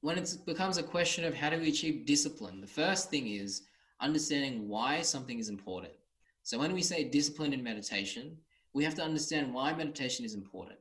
[0.00, 3.62] when it becomes a question of how do we achieve discipline, the first thing is
[4.00, 5.92] understanding why something is important.
[6.42, 8.36] So when we say discipline in meditation,
[8.72, 10.80] we have to understand why meditation is important.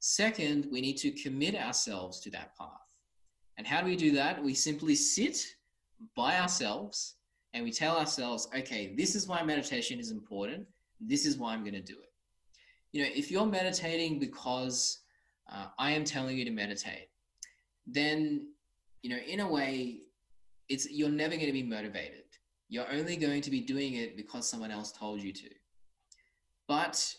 [0.00, 2.88] Second, we need to commit ourselves to that path.
[3.56, 4.42] And how do we do that?
[4.42, 5.46] We simply sit
[6.16, 7.14] by ourselves
[7.52, 10.66] and we tell ourselves, okay, this is why meditation is important.
[11.00, 12.10] This is why I'm going to do it.
[12.94, 15.00] You know, if you're meditating because
[15.52, 17.08] uh, I am telling you to meditate,
[17.88, 18.46] then,
[19.02, 20.02] you know, in a way,
[20.68, 22.22] it's you're never going to be motivated.
[22.68, 25.50] You're only going to be doing it because someone else told you to.
[26.68, 27.12] But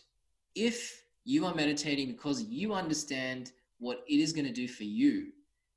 [0.54, 5.26] if you are meditating because you understand what it is going to do for you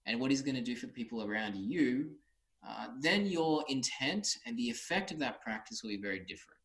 [0.06, 2.12] and what is going to do for people around you,
[2.66, 6.59] uh, then your intent and the effect of that practice will be very different.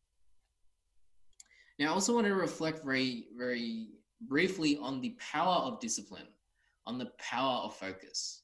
[1.77, 3.87] Now, I also want to reflect very, very
[4.21, 6.27] briefly on the power of discipline,
[6.87, 8.43] on the power of focus.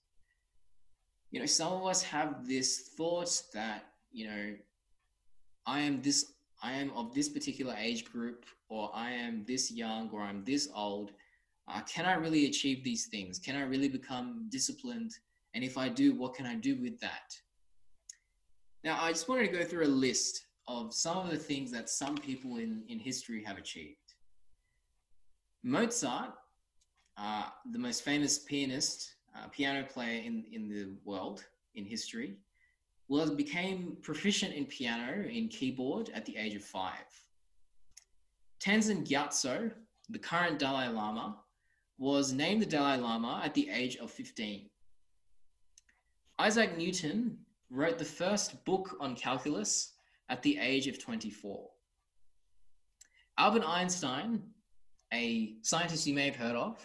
[1.32, 4.56] You know, some of us have this thought that, you know,
[5.66, 10.10] I am this, I am of this particular age group, or I am this young,
[10.12, 11.12] or I'm this old.
[11.70, 13.40] Uh, can I really achieve these things?
[13.40, 15.12] Can I really become disciplined?
[15.54, 17.34] And if I do, what can I do with that?
[18.84, 21.90] Now, I just wanted to go through a list of some of the things that
[21.90, 23.98] some people in, in history have achieved.
[25.64, 26.34] Mozart,
[27.18, 31.46] uh, the most famous pianist, uh, piano player in, in the world,
[31.76, 32.38] in history,
[33.08, 37.06] was became proficient in piano, in keyboard at the age of five.
[38.60, 39.72] Tenzin Gyatso,
[40.10, 41.38] the current Dalai Lama,
[41.98, 44.70] was named the Dalai Lama at the age of 15.
[46.40, 47.38] Isaac Newton
[47.70, 49.94] wrote the first book on calculus
[50.32, 51.70] at the age of 24.
[53.38, 54.42] Albert Einstein,
[55.14, 56.84] a scientist you may have heard of,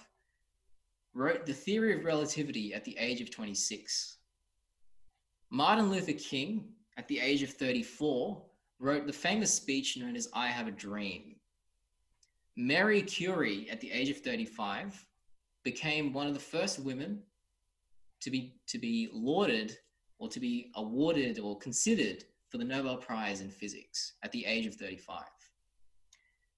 [1.15, 4.19] wrote The Theory of Relativity at the age of 26.
[5.51, 6.65] Martin Luther King,
[6.99, 8.43] at the age of 34,
[8.81, 11.37] wrote the famous speech known as I Have a Dream.
[12.57, 15.07] Marie Curie, at the age of 35,
[15.63, 17.23] became one of the first women
[18.23, 19.79] to be, to be lauded
[20.19, 22.25] or to be awarded or considered
[22.57, 25.25] for the Nobel Prize in Physics at the age of 35.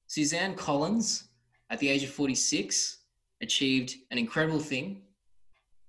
[0.07, 1.25] Suzanne Collins,
[1.71, 2.99] at the age of 46,
[3.43, 5.03] achieved an incredible thing,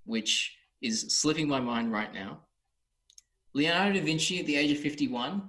[0.05, 2.39] which is slipping my mind right now.
[3.53, 5.47] Leonardo da Vinci, at the age of 51,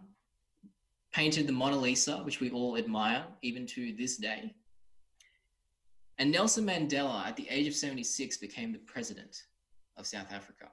[1.10, 4.54] painted the Mona Lisa, which we all admire even to this day.
[6.18, 9.44] And Nelson Mandela, at the age of 76, became the president
[9.96, 10.66] of South Africa.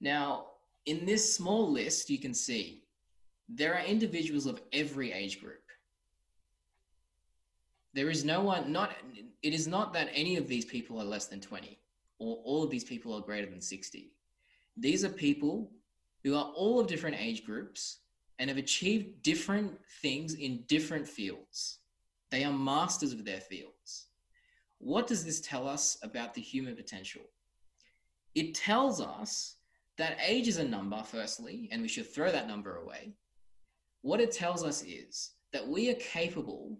[0.00, 0.46] Now,
[0.86, 2.82] in this small list, you can see
[3.48, 5.60] there are individuals of every age group.
[7.92, 8.92] There is no one, not,
[9.42, 11.78] it is not that any of these people are less than 20
[12.18, 14.10] or all of these people are greater than 60.
[14.76, 15.70] These are people
[16.22, 17.98] who are all of different age groups
[18.38, 19.72] and have achieved different
[20.02, 21.78] things in different fields.
[22.30, 24.06] They are masters of their fields.
[24.78, 27.22] What does this tell us about the human potential?
[28.34, 29.55] It tells us
[29.98, 33.14] that age is a number, firstly, and we should throw that number away.
[34.02, 36.78] What it tells us is that we are capable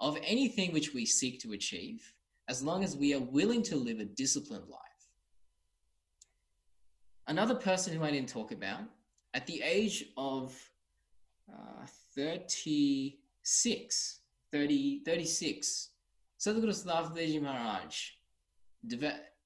[0.00, 2.12] of anything which we seek to achieve
[2.48, 4.80] as long as we are willing to live a disciplined life.
[7.28, 8.80] Another person who I didn't talk about,
[9.34, 10.58] at the age of
[11.48, 11.86] uh,
[12.16, 15.90] 36, 30, 36,
[16.40, 18.10] Sadhguru Siddhartha Maharaj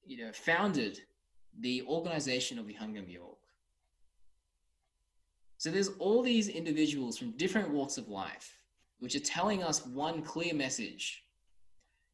[0.07, 1.01] you know, founded
[1.59, 3.35] the organization of the Vihangam Yoga.
[5.57, 8.57] So there's all these individuals from different walks of life,
[8.99, 11.23] which are telling us one clear message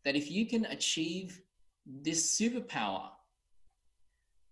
[0.06, 1.42] that if you can achieve
[1.86, 3.10] this superpower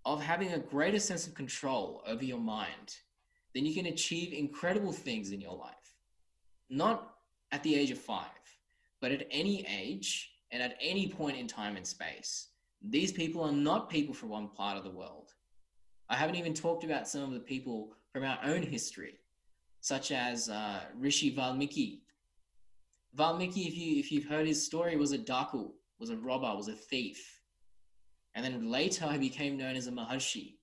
[0.05, 2.97] of having a greater sense of control over your mind,
[3.53, 5.73] then you can achieve incredible things in your life.
[6.69, 7.15] Not
[7.51, 8.25] at the age of five,
[9.01, 12.48] but at any age and at any point in time and space.
[12.81, 15.33] These people are not people from one part of the world.
[16.09, 19.19] I haven't even talked about some of the people from our own history,
[19.81, 22.03] such as uh, Rishi Valmiki.
[23.13, 26.67] Valmiki, if you if you've heard his story, was a daku, was a robber, was
[26.67, 27.41] a thief,
[28.33, 30.55] and then later he became known as a Maharshi,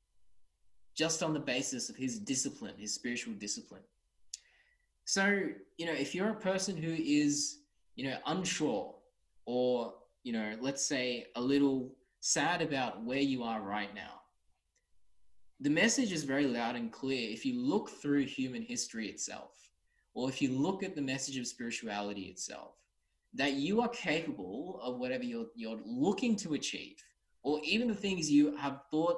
[0.95, 3.83] just on the basis of his discipline, his spiritual discipline.
[5.05, 7.59] So you know, if you're a person who is
[7.95, 8.95] you know unsure,
[9.45, 9.95] or
[10.25, 14.21] you know, let's say a little sad about where you are right now.
[15.61, 19.71] The message is very loud and clear if you look through human history itself,
[20.15, 22.75] or if you look at the message of spirituality itself,
[23.35, 26.97] that you are capable of whatever you're, you're looking to achieve,
[27.43, 29.17] or even the things you have thought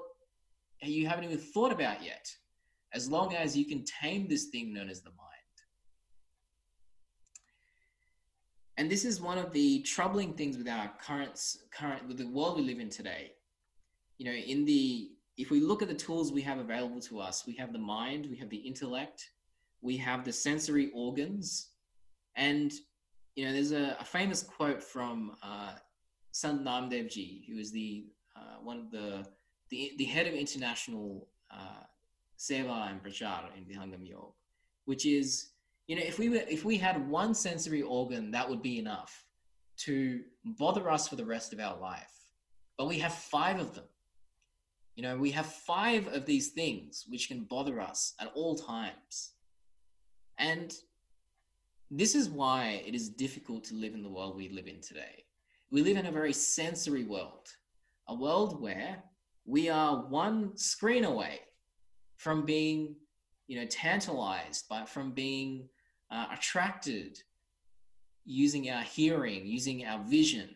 [0.83, 2.31] you haven't even thought about yet,
[2.95, 5.28] as long as you can tame this thing known as the mind.
[8.79, 12.57] And this is one of the troubling things with our current current with the world
[12.57, 13.33] we live in today.
[14.19, 17.45] You know, in the if we look at the tools we have available to us,
[17.45, 19.31] we have the mind, we have the intellect,
[19.83, 21.71] we have the sensory organs,
[22.37, 22.73] and
[23.35, 25.73] you know, there's a, a famous quote from uh,
[26.31, 28.07] Sant Namdev Ji, who is the
[28.37, 29.27] uh, one of the,
[29.71, 31.83] the the head of international uh,
[32.39, 34.29] seva and prachar in Vihangam Yoga,
[34.85, 35.49] which is
[35.89, 39.25] you know, if we were, if we had one sensory organ, that would be enough
[39.79, 42.13] to bother us for the rest of our life.
[42.77, 43.87] But we have five of them.
[44.95, 49.33] You know, we have five of these things which can bother us at all times.
[50.39, 50.73] And
[51.91, 55.25] This is why it is difficult to live in the world we live in today.
[55.71, 57.49] We live in a very sensory world,
[58.09, 59.03] a world where
[59.47, 61.41] we are one screen away
[62.17, 62.95] from being,
[63.47, 65.69] you know, tantalized by from being
[66.11, 67.23] uh, attracted
[68.25, 70.51] using our hearing, using our vision.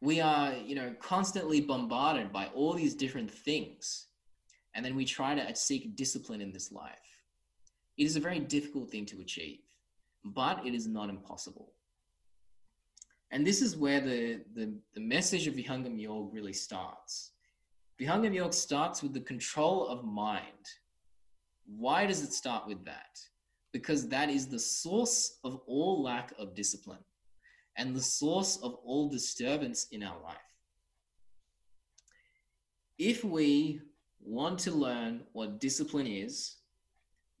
[0.00, 4.06] We are, you know, constantly bombarded by all these different things.
[4.74, 6.92] And then we try to seek discipline in this life.
[7.96, 9.60] It is a very difficult thing to achieve,
[10.24, 11.72] but it is not impossible.
[13.30, 17.32] And this is where the, the, the message of Vihangam Yoga really starts.
[18.00, 20.42] Vihangam Yoga starts with the control of mind.
[21.66, 23.18] Why does it start with that?
[23.72, 27.04] Because that is the source of all lack of discipline
[27.76, 30.36] and the source of all disturbance in our life.
[32.98, 33.80] If we
[34.20, 36.56] want to learn what discipline is,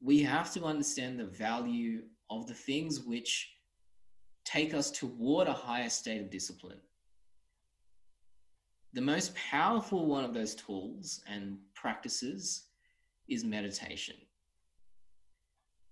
[0.00, 3.50] we have to understand the value of the things which
[4.44, 6.78] take us toward a higher state of discipline.
[8.92, 12.68] The most powerful one of those tools and practices
[13.28, 14.14] is meditation.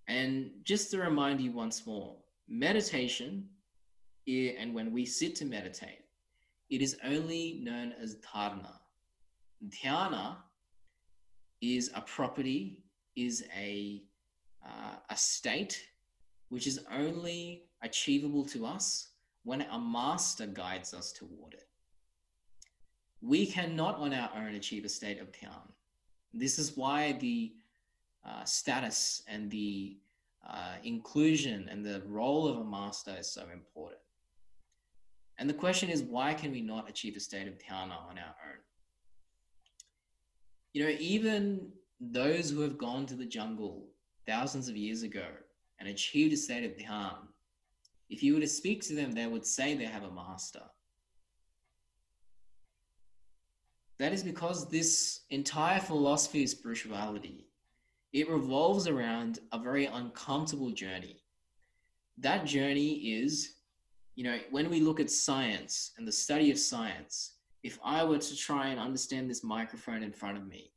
[0.08, 2.16] And just to remind you once more,
[2.48, 3.48] meditation,
[4.28, 6.04] and when we sit to meditate,
[6.70, 8.78] it is only known as dharana.
[9.68, 10.36] Dhyana
[11.60, 12.82] is a property,
[13.16, 14.02] is a,
[14.64, 15.86] uh, a state
[16.48, 19.08] which is only achievable to us
[19.44, 21.68] when a master guides us toward it.
[23.22, 25.72] We cannot on our own achieve a state of dhyan.
[26.34, 27.52] This is why the
[28.26, 29.96] uh, status and the
[30.48, 34.00] uh, inclusion and the role of a master is so important.
[35.38, 38.36] And the question is, why can we not achieve a state of dhyana on our
[38.48, 38.60] own?
[40.72, 41.68] You know, even
[42.00, 43.88] those who have gone to the jungle
[44.26, 45.26] thousands of years ago
[45.78, 47.16] and achieved a state of dhyan,
[48.08, 50.62] if you were to speak to them, they would say they have a master.
[53.98, 57.46] That is because this entire philosophy of spirituality,
[58.12, 61.22] it revolves around a very uncomfortable journey.
[62.18, 63.56] That journey is,
[64.14, 68.18] you know, when we look at science and the study of science, if I were
[68.18, 70.72] to try and understand this microphone in front of me,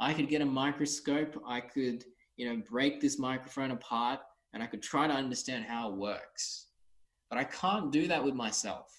[0.00, 2.04] I could get a microscope, I could,
[2.36, 4.20] you know, break this microphone apart,
[4.52, 6.68] and I could try to understand how it works.
[7.28, 8.92] But I can't do that with myself.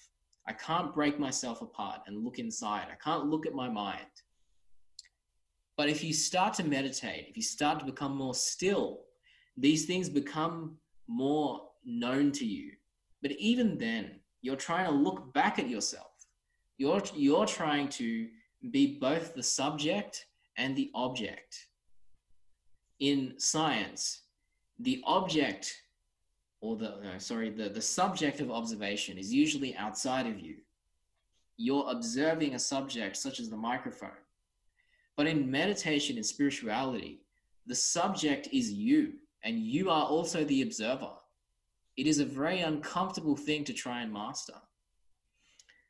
[0.46, 2.86] I can't break myself apart and look inside.
[2.90, 4.06] I can't look at my mind.
[5.76, 9.00] But if you start to meditate, if you start to become more still,
[9.56, 12.72] these things become more known to you.
[13.22, 16.12] But even then, you're trying to look back at yourself.
[16.78, 18.28] You're, you're trying to
[18.70, 21.66] be both the subject and the object.
[23.00, 24.22] In science,
[24.78, 25.82] the object
[26.60, 30.56] or the no, sorry the, the subject of observation is usually outside of you
[31.58, 34.10] you're observing a subject such as the microphone
[35.16, 37.20] but in meditation and spirituality
[37.66, 41.10] the subject is you and you are also the observer.
[41.96, 44.54] It is a very uncomfortable thing to try and master.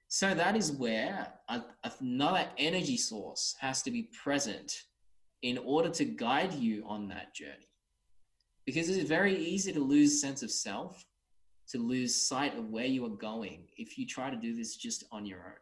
[0.09, 1.63] So that is where a,
[2.01, 4.85] another energy source has to be present
[5.43, 7.69] in order to guide you on that journey.
[8.65, 11.05] Because it's very easy to lose sense of self
[11.69, 15.05] to lose sight of where you are going if you try to do this just
[15.11, 15.61] on your own.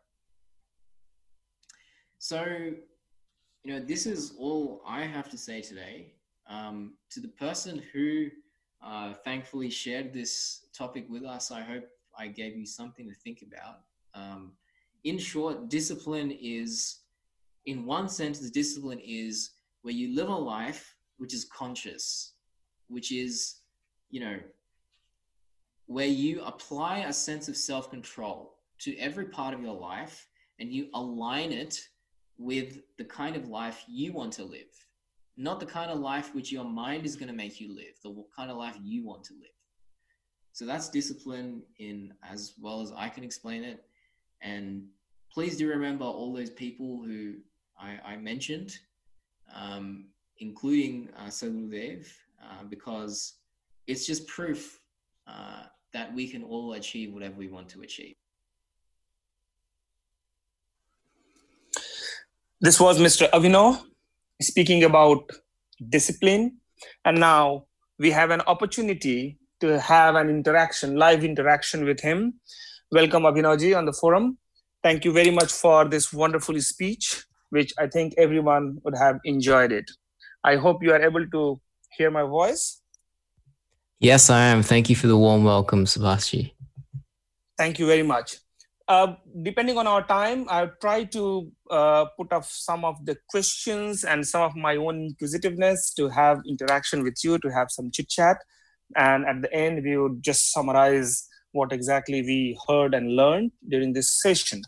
[2.19, 2.73] So
[3.65, 6.13] you know this is all i have to say today.
[6.47, 8.29] Um, to the person who
[8.85, 11.85] uh, thankfully shared this topic with us i hope
[12.19, 13.81] i gave you something to think about.
[14.15, 14.53] Um,
[15.05, 17.01] in short discipline is
[17.67, 19.53] in one sense the discipline is
[19.83, 22.35] where you live a life which is conscious
[22.89, 23.57] which is,
[24.11, 24.39] you know,
[25.87, 30.73] where you apply a sense of self control to every part of your life and
[30.73, 31.81] you align it
[32.39, 34.87] with the kind of life you want to live,
[35.37, 38.25] not the kind of life which your mind is going to make you live, the
[38.37, 39.51] kind of life you want to live.
[40.53, 43.85] So that's discipline in as well as I can explain it.
[44.41, 44.85] And
[45.33, 47.35] please do remember all those people who
[47.79, 48.77] I, I mentioned,
[49.53, 50.07] um,
[50.39, 52.07] including uh, Sadhgurudev,
[52.43, 53.35] uh, because
[53.87, 54.81] it's just proof
[55.27, 58.15] uh, that we can all achieve whatever we want to achieve.
[62.61, 63.29] This was Mr.
[63.31, 63.83] Abhinav
[64.41, 65.31] speaking about
[65.89, 66.59] discipline.
[67.05, 67.67] And now
[67.99, 72.35] we have an opportunity to have an interaction, live interaction with him.
[72.93, 74.39] Welcome, Abhinavji, on the forum.
[74.83, 79.73] Thank you very much for this wonderful speech, which I think everyone would have enjoyed
[79.73, 79.91] it.
[80.45, 81.61] I hope you are able to
[81.97, 82.81] hear my voice?
[83.99, 84.63] Yes, I am.
[84.63, 86.51] Thank you for the warm welcome, Sebastian.
[87.57, 88.37] Thank you very much.
[88.87, 94.05] Uh, depending on our time, I'll try to uh, put up some of the questions
[94.05, 98.11] and some of my own inquisitiveness to have interaction with you, to have some chit
[98.11, 98.37] chat.
[98.97, 103.93] And at the end, we would just summarize what exactly we heard and learned during
[103.93, 104.61] this session.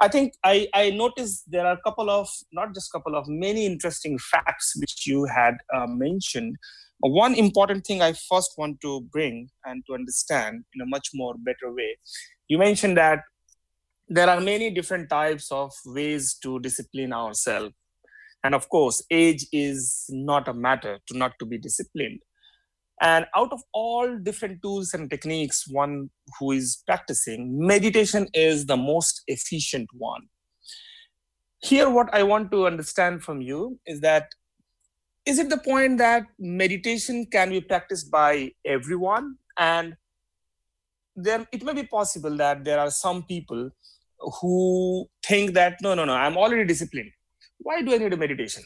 [0.00, 3.28] I think I, I noticed there are a couple of, not just a couple of,
[3.28, 6.56] many interesting facts which you had uh, mentioned.
[7.00, 11.34] One important thing I first want to bring and to understand in a much more
[11.38, 11.98] better way.
[12.48, 13.20] You mentioned that
[14.10, 17.74] there are many different types of ways to discipline ourselves.
[18.44, 22.20] And of course, age is not a matter to not to be disciplined
[23.00, 28.76] and out of all different tools and techniques, one who is practicing, meditation is the
[28.76, 30.28] most efficient one.
[31.62, 34.28] Here, what I want to understand from you is that
[35.26, 39.36] is it the point that meditation can be practiced by everyone?
[39.58, 39.96] And
[41.14, 43.70] there, it may be possible that there are some people
[44.40, 47.10] who think that no, no, no, I'm already disciplined.
[47.58, 48.62] Why do I need a meditation?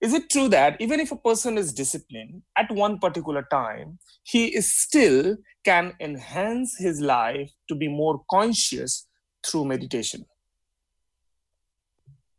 [0.00, 4.46] is it true that even if a person is disciplined at one particular time he
[4.46, 9.06] is still can enhance his life to be more conscious
[9.46, 10.24] through meditation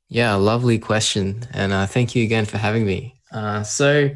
[0.08, 4.10] yeah lovely question and uh, thank you again for having me uh, so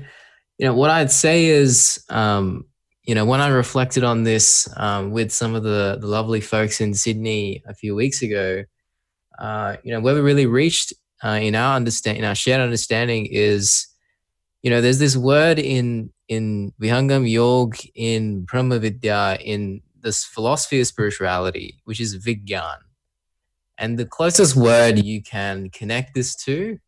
[0.57, 2.65] you know what i'd say is um,
[3.05, 6.81] you know when i reflected on this um, with some of the, the lovely folks
[6.81, 8.63] in sydney a few weeks ago
[9.39, 10.93] uh, you know where we really reached
[11.23, 13.87] uh, in our understand in our shared understanding is
[14.61, 20.79] you know there's this word in in vihangam yoga in brahma vidya in this philosophy
[20.79, 22.77] of spirituality which is vigyan.
[23.77, 26.79] And the closest word you can connect this to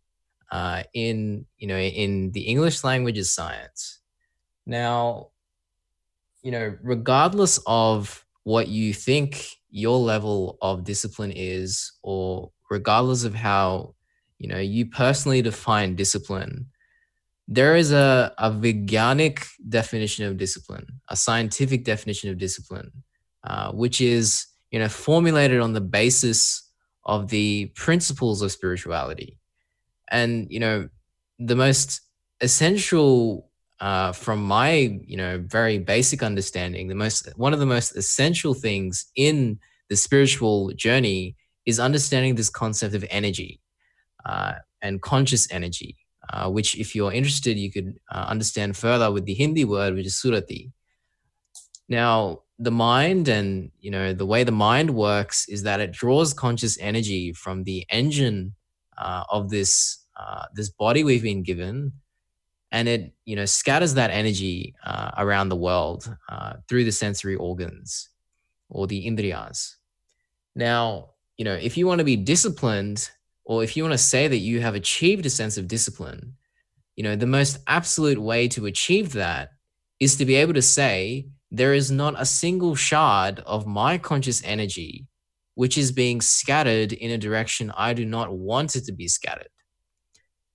[0.51, 3.99] uh, in you know in the english language is science.
[4.65, 5.32] Now
[6.48, 9.30] you know regardless of what you think
[9.70, 13.93] your level of discipline is or regardless of how
[14.39, 16.54] you know you personally define discipline
[17.50, 22.91] there is a, a Vigyanic definition of discipline a scientific definition of discipline
[23.43, 26.70] uh, which is you know formulated on the basis
[27.08, 29.39] of the principles of spirituality.
[30.12, 30.89] And you know
[31.39, 32.02] the most
[32.41, 33.50] essential
[33.80, 38.54] uh, from my you know very basic understanding the most one of the most essential
[38.54, 39.60] things in
[39.90, 43.62] the spiritual journey is understanding this concept of energy
[44.26, 45.98] uh, and conscious energy,
[46.30, 50.08] uh, which, if you're interested, you could uh, understand further with the Hindi word, which
[50.08, 50.72] is surati.
[51.90, 56.34] Now, the mind and you know the way the mind works is that it draws
[56.34, 58.56] conscious energy from the engine
[58.98, 61.94] uh, of this uh, this body we've been given,
[62.72, 66.15] and it you know scatters that energy uh, around the world
[66.68, 68.09] through the sensory organs
[68.70, 69.76] or the indriyas.
[70.55, 73.09] Now, you know, if you want to be disciplined
[73.45, 76.36] or if you want to say that you have achieved a sense of discipline,
[76.95, 79.51] you know, the most absolute way to achieve that
[79.99, 84.41] is to be able to say, there is not a single shard of my conscious
[84.43, 85.07] energy
[85.57, 89.49] which is being scattered in a direction I do not want it to be scattered.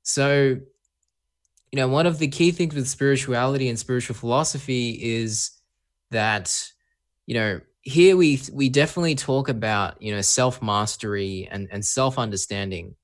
[0.04, 0.58] So,
[1.72, 5.50] you know, one of the key things with spirituality and spiritual philosophy is
[6.10, 6.70] that,
[7.26, 12.16] you know, here we we definitely talk about you know self mastery and and self
[12.16, 12.94] understanding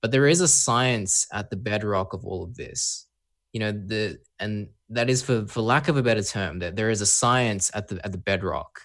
[0.00, 3.06] but there is a science at the bedrock of all of this.
[3.52, 6.90] You know the and that is for for lack of a better term that there
[6.90, 8.80] is a science at the at the bedrock.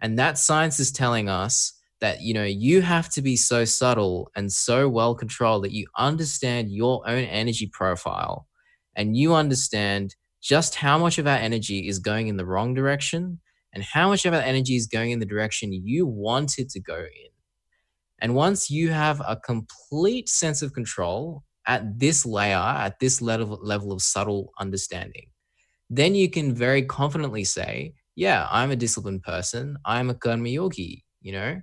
[0.00, 4.30] And that science is telling us that you know you have to be so subtle
[4.34, 8.46] and so well controlled that you understand your own energy profile
[9.00, 13.40] and you understand just how much of our energy is going in the wrong direction
[13.72, 16.80] and how much of our energy is going in the direction you want it to
[16.80, 17.30] go in.
[18.20, 23.58] And once you have a complete sense of control at this layer, at this level,
[23.62, 25.28] level of subtle understanding,
[25.88, 29.78] then you can very confidently say, yeah, I'm a disciplined person.
[29.86, 31.06] I'm a karma yogi.
[31.22, 31.60] You know,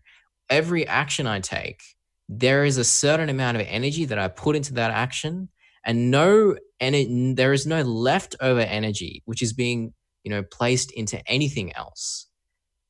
[0.49, 1.81] every action I take,
[2.27, 5.49] there is a certain amount of energy that I put into that action
[5.87, 9.93] and no, and there is no leftover energy, which is being
[10.27, 12.25] you know, placed into anything else.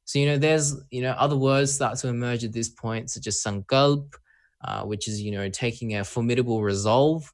[0.05, 3.27] So, you know, there's, you know, other words start to emerge at this point, such
[3.27, 4.11] as sankalp,
[4.65, 7.31] uh, which is, you know, taking a formidable resolve.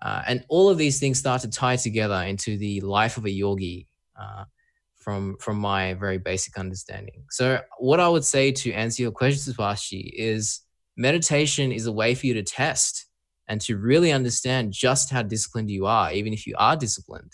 [0.00, 3.30] Uh, and all of these things start to tie together into the life of a
[3.32, 4.44] yogi uh,
[4.94, 7.24] from, from my very basic understanding.
[7.30, 10.60] So, what I would say to answer your question, Subhashi, is
[10.96, 13.06] meditation is a way for you to test
[13.48, 17.32] and to really understand just how disciplined you are, even if you are disciplined.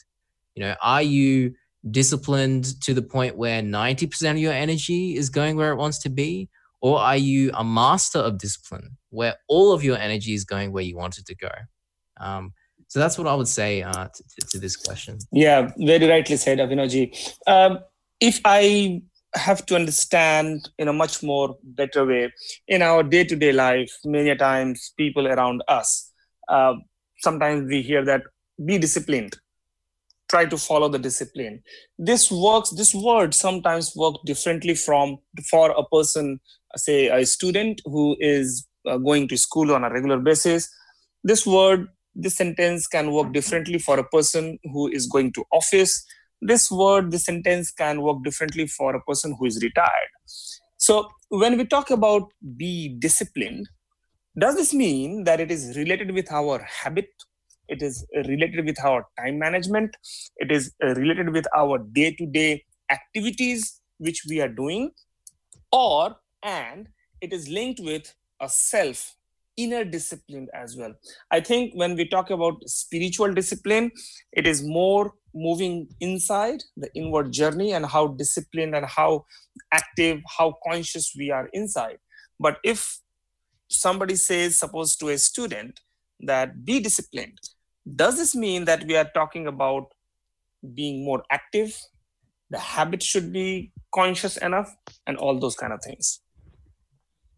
[0.54, 1.54] You know, are you
[1.90, 6.08] disciplined to the point where 90% of your energy is going where it wants to
[6.08, 6.48] be?
[6.80, 10.84] Or are you a master of discipline where all of your energy is going where
[10.84, 11.50] you want it to go?
[12.20, 12.52] Um,
[12.86, 15.18] so that's what I would say uh, to, to, this question.
[15.30, 17.32] Yeah, very rightly said, Abhinavji.
[17.46, 17.80] Um,
[18.20, 19.02] if I
[19.38, 22.32] have to understand in a much more better way
[22.66, 26.12] in our day-to-day life, many times people around us,
[26.48, 26.74] uh,
[27.20, 28.22] sometimes we hear that
[28.64, 29.36] be disciplined.
[30.28, 31.62] Try to follow the discipline.
[31.98, 35.18] This works this word sometimes work differently from
[35.50, 36.40] for a person
[36.76, 40.68] say a student who is uh, going to school on a regular basis.
[41.24, 46.04] This word this sentence can work differently for a person who is going to office
[46.40, 50.10] this word this sentence can work differently for a person who is retired.
[50.76, 53.68] So when we talk about be disciplined
[54.38, 57.08] does this mean that it is related with our habit?
[57.66, 59.96] It is related with our time management?
[60.36, 64.92] It is related with our day to day activities which we are doing?
[65.72, 66.88] Or and
[67.20, 69.16] it is linked with a self
[69.56, 70.94] inner discipline as well.
[71.32, 73.90] I think when we talk about spiritual discipline
[74.32, 79.24] it is more moving inside the inward journey and how disciplined and how
[79.72, 81.98] active how conscious we are inside.
[82.40, 83.00] But if
[83.70, 85.80] somebody says suppose to a student
[86.20, 87.38] that be disciplined
[87.96, 89.92] does this mean that we are talking about
[90.74, 91.78] being more active?
[92.50, 94.74] The habit should be conscious enough
[95.06, 96.20] and all those kind of things.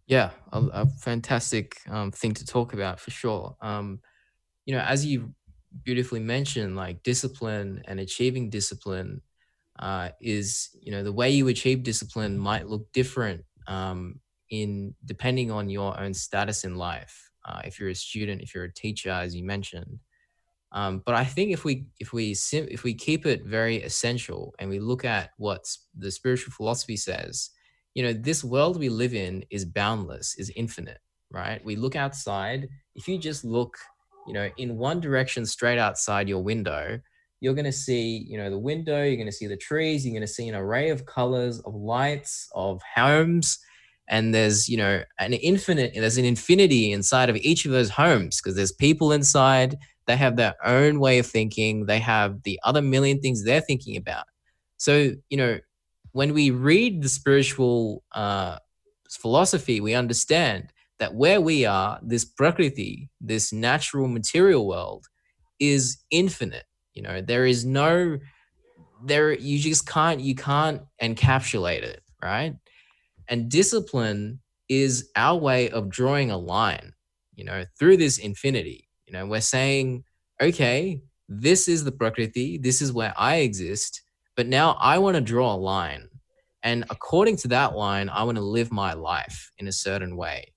[0.07, 3.57] Yeah a, a fantastic um, thing to talk about for sure.
[3.61, 4.01] Um,
[4.67, 5.35] you know as you
[5.85, 9.21] beautifully mentioned like discipline and achieving discipline
[9.79, 15.51] uh, is you know the way you achieve discipline might look different um, in depending
[15.51, 19.11] on your own status in life uh, if you're a student if you're a teacher
[19.11, 19.99] as you mentioned
[20.73, 24.55] um, but I think if we if we sim- if we keep it very essential
[24.59, 25.65] and we look at what
[25.99, 27.51] the spiritual philosophy says,
[27.95, 30.99] you know, this world we live in is boundless, is infinite,
[31.33, 31.65] right?
[31.65, 32.69] We look outside.
[32.95, 33.77] If you just look,
[34.27, 37.01] you know, in one direction straight outside your window,
[37.41, 39.03] you're going to see, you know, the window.
[39.03, 40.05] You're going to see the trees.
[40.05, 43.59] You're going to see an array of colors, of lights, of homes,
[44.09, 48.41] and there's you know an infinite there's an infinity inside of each of those homes
[48.41, 49.79] because there's people inside
[50.11, 51.87] they have their own way of thinking.
[51.87, 54.25] They have the other million things they're thinking about.
[54.77, 55.61] So, you know,
[56.11, 58.59] when we read the spiritual uh,
[59.09, 65.07] philosophy, we understand that where we are, this prakriti, this natural material world,
[65.59, 66.65] is infinite.
[66.95, 68.19] You know, there is no,
[69.05, 72.55] there, you just can't, you can't encapsulate it, right?
[73.29, 76.93] And discipline is our way of drawing a line,
[77.35, 78.87] you know, through this infinity.
[79.07, 80.05] You know, we're saying,
[80.41, 84.03] okay, this is the Prakriti, this is where I exist,
[84.37, 86.09] but now I want to draw a line.
[86.63, 90.53] And according to that line, I want to live my life in a certain way.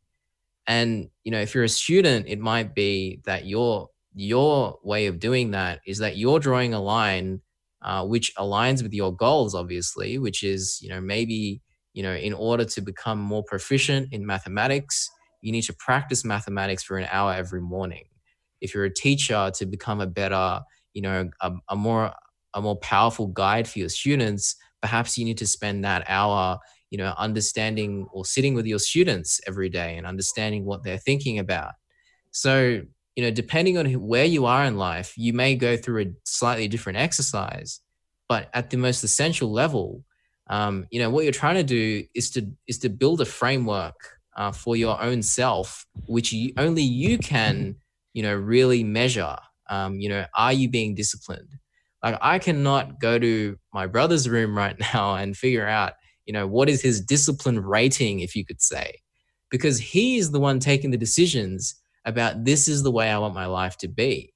[0.67, 5.19] And you know, if you're a student, it might be that your your way of
[5.19, 7.41] doing that is that you're drawing a line
[7.81, 11.61] uh, which aligns with your goals, obviously, which is you know maybe
[11.93, 15.09] you know in order to become more proficient in mathematics,
[15.41, 18.05] you need to practice mathematics for an hour every morning.
[18.61, 20.61] If you're a teacher to become a better
[20.93, 22.13] you know a, a more
[22.53, 26.59] a more powerful guide for your students perhaps you need to spend that hour
[26.93, 31.39] you know understanding or sitting with your students every day and understanding what they're thinking
[31.39, 31.73] about
[32.31, 32.81] so
[33.15, 36.67] you know depending on where you are in life you may go through a slightly
[36.67, 37.81] different exercise
[38.29, 40.03] but at the most essential level
[40.49, 43.95] um, you know what you're trying to do is to is to build a framework
[44.37, 47.75] uh, for your own self which you, only you can
[48.13, 49.35] you know, really measure,
[49.69, 51.49] um, you know, are you being disciplined?
[52.03, 55.93] Like I cannot go to my brother's room right now and figure out,
[56.25, 59.01] you know, what is his discipline rating, if you could say,
[59.49, 63.33] because he is the one taking the decisions about this is the way I want
[63.33, 64.33] my life to be.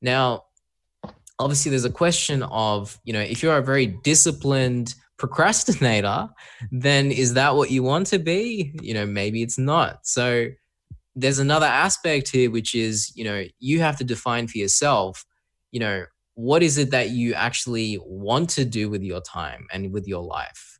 [0.00, 0.44] Now,
[1.38, 6.28] obviously, there's a question of, you know, if you're a very disciplined procrastinator,
[6.70, 8.74] then is that what you want to be?
[8.82, 10.06] You know, maybe it's not.
[10.06, 10.48] So,
[11.16, 15.24] there's another aspect here which is you know you have to define for yourself
[15.72, 16.04] you know
[16.34, 20.22] what is it that you actually want to do with your time and with your
[20.22, 20.75] life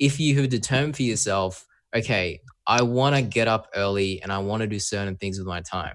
[0.00, 4.38] if you have determined for yourself okay i want to get up early and i
[4.38, 5.94] want to do certain things with my time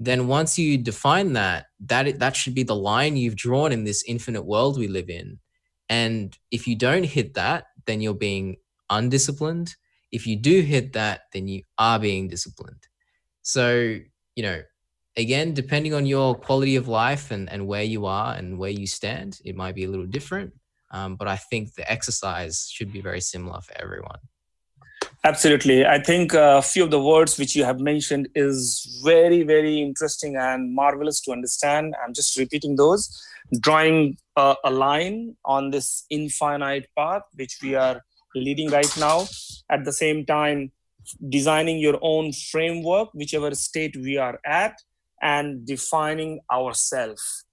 [0.00, 4.02] then once you define that that that should be the line you've drawn in this
[4.08, 5.38] infinite world we live in.
[5.90, 8.56] And if you don't hit that then you're being
[8.88, 9.76] undisciplined.
[10.10, 12.88] If you do hit that then you are being disciplined.
[13.42, 13.98] So,
[14.34, 14.62] you know,
[15.16, 18.86] again, depending on your quality of life and, and where you are and where you
[18.86, 20.54] stand, it might be a little different.
[20.90, 24.18] Um, but I think the exercise should be very similar for everyone.
[25.22, 25.84] Absolutely.
[25.86, 30.36] I think a few of the words which you have mentioned is very, very interesting
[30.36, 31.94] and marvelous to understand.
[32.02, 33.02] I'm just repeating those.
[33.60, 38.00] Drawing a, a line on this infinite path which we are
[38.34, 39.26] leading right now.
[39.70, 40.72] At the same time,
[41.28, 44.76] designing your own framework, whichever state we are at,
[45.22, 47.44] and defining ourselves.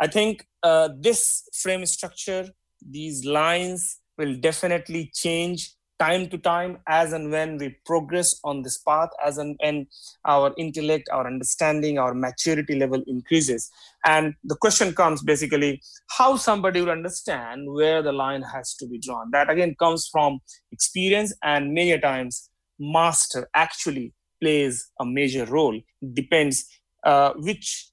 [0.00, 2.48] I think uh, this frame structure,
[2.80, 8.78] these lines will definitely change time to time as and when we progress on this
[8.78, 9.86] path as and when
[10.24, 13.70] our intellect our understanding our maturity level increases.
[14.04, 18.98] And the question comes basically how somebody will understand where the line has to be
[18.98, 19.30] drawn.
[19.32, 20.38] That again comes from
[20.70, 22.48] experience and many times
[22.78, 25.80] master actually plays a major role.
[26.12, 26.64] Depends
[27.04, 27.90] uh, which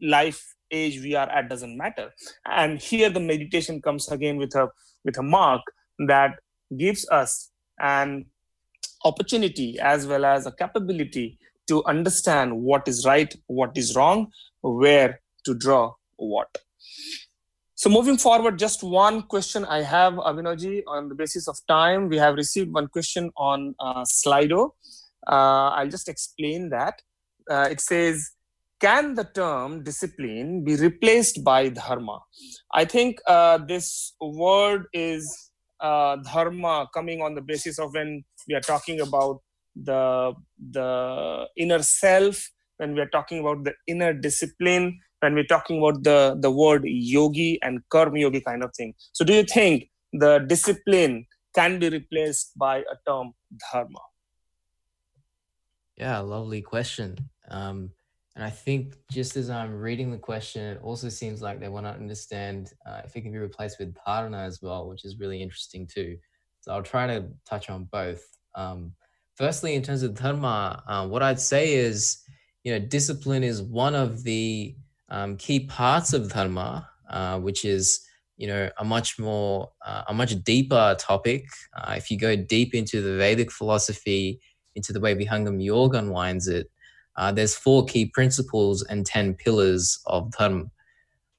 [0.00, 2.12] life age we are at doesn't matter
[2.46, 4.68] and here the meditation comes again with a
[5.04, 5.62] with a mark
[6.06, 6.38] that
[6.76, 7.50] gives us
[7.80, 8.26] an
[9.04, 11.38] opportunity as well as a capability
[11.68, 16.48] to understand what is right, what is wrong, where to draw what.
[17.74, 22.08] So moving forward, just one question I have, Abhinavji, on the basis of time.
[22.08, 24.70] We have received one question on uh, Slido.
[25.26, 27.00] Uh, I'll just explain that.
[27.48, 28.32] Uh, it says,
[28.80, 32.20] can the term discipline be replaced by dharma?
[32.72, 35.50] I think uh, this word is
[35.80, 39.40] uh, dharma coming on the basis of when we are talking about
[39.74, 40.32] the
[40.72, 46.02] the inner self when we are talking about the inner discipline when we're talking about
[46.02, 48.94] the the word yogi and karma yogi kind of thing.
[49.12, 53.32] So do you think the discipline can be replaced by a term
[53.72, 54.00] dharma?
[55.96, 57.30] Yeah lovely question.
[57.50, 57.92] Um,
[58.38, 61.86] and I think just as I'm reading the question, it also seems like they want
[61.86, 65.42] to understand uh, if it can be replaced with dharana as well, which is really
[65.42, 66.16] interesting too.
[66.60, 68.24] So I'll try to touch on both.
[68.54, 68.92] Um,
[69.34, 72.18] firstly, in terms of dharma, uh, what I'd say is,
[72.62, 74.76] you know, discipline is one of the
[75.08, 80.14] um, key parts of dharma, uh, which is, you know, a much more, uh, a
[80.14, 81.44] much deeper topic.
[81.76, 84.40] Uh, if you go deep into the Vedic philosophy,
[84.76, 86.70] into the way Vihangam Yoga unwinds it,
[87.18, 90.66] uh, there's four key principles and 10 pillars of dharma.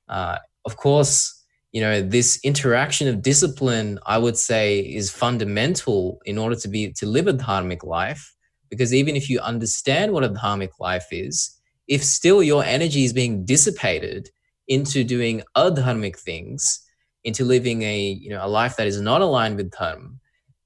[0.10, 6.38] Uh, of course, you know, this interaction of discipline, I would say, is fundamental in
[6.38, 8.36] order to be to live a dharmic life.
[8.70, 11.58] Because even if you understand what a dharmic life is,
[11.88, 14.30] if still your energy is being dissipated
[14.68, 16.86] into doing adharmic things,
[17.24, 20.10] into living a you know a life that is not aligned with dharma,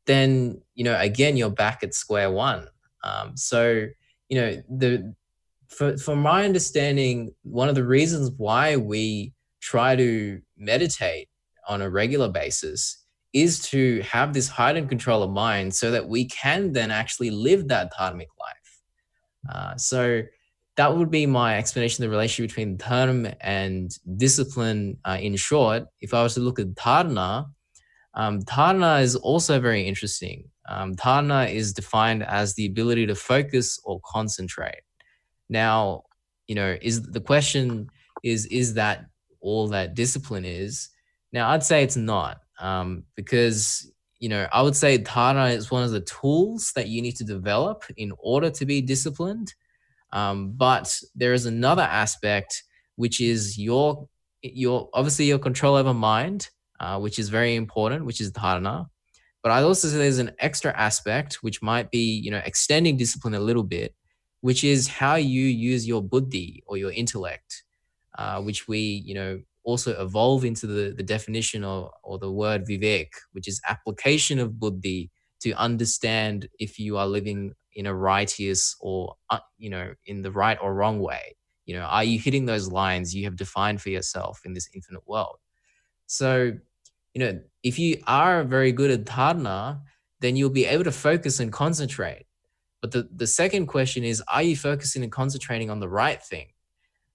[0.07, 2.67] then you know again you're back at square one.
[3.03, 3.89] Um, so
[4.29, 5.13] you know the
[5.67, 11.27] for, from my understanding one of the reasons why we try to meditate
[11.67, 13.03] on a regular basis
[13.33, 17.67] is to have this heightened control of mind so that we can then actually live
[17.67, 18.81] that dharmic life.
[19.51, 20.21] Uh, so
[20.75, 24.97] that would be my explanation of the relationship between dharma and discipline.
[25.05, 27.45] Uh, in short if i was to look at dharana
[28.15, 33.79] um, dharana is also very interesting um, dharana is defined as the ability to focus
[33.83, 34.81] or concentrate.
[35.49, 36.03] Now,
[36.47, 37.89] you know, is the question
[38.23, 39.05] is is that
[39.41, 40.89] all that discipline is?
[41.31, 45.83] Now, I'd say it's not, um, because you know, I would say dharana is one
[45.83, 49.53] of the tools that you need to develop in order to be disciplined.
[50.13, 52.63] Um, but there is another aspect,
[52.95, 54.07] which is your
[54.41, 56.49] your obviously your control over mind,
[56.79, 58.87] uh, which is very important, which is dharana.
[59.43, 63.33] But I also say there's an extra aspect which might be, you know, extending discipline
[63.35, 63.93] a little bit,
[64.41, 67.63] which is how you use your buddhi or your intellect,
[68.17, 72.65] uh, which we, you know, also evolve into the, the definition of or the word
[72.65, 78.75] vivek, which is application of buddhi to understand if you are living in a righteous
[78.79, 81.35] or uh, you know in the right or wrong way.
[81.65, 85.07] You know, are you hitting those lines you have defined for yourself in this infinite
[85.07, 85.37] world?
[86.07, 86.53] So
[87.13, 89.81] you know, if you are very good at dharana,
[90.19, 92.25] then you'll be able to focus and concentrate.
[92.81, 96.47] But the, the second question is, are you focusing and concentrating on the right thing?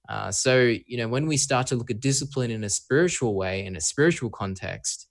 [0.09, 3.67] Uh, so, you know, when we start to look at discipline in a spiritual way,
[3.67, 5.07] in a spiritual context,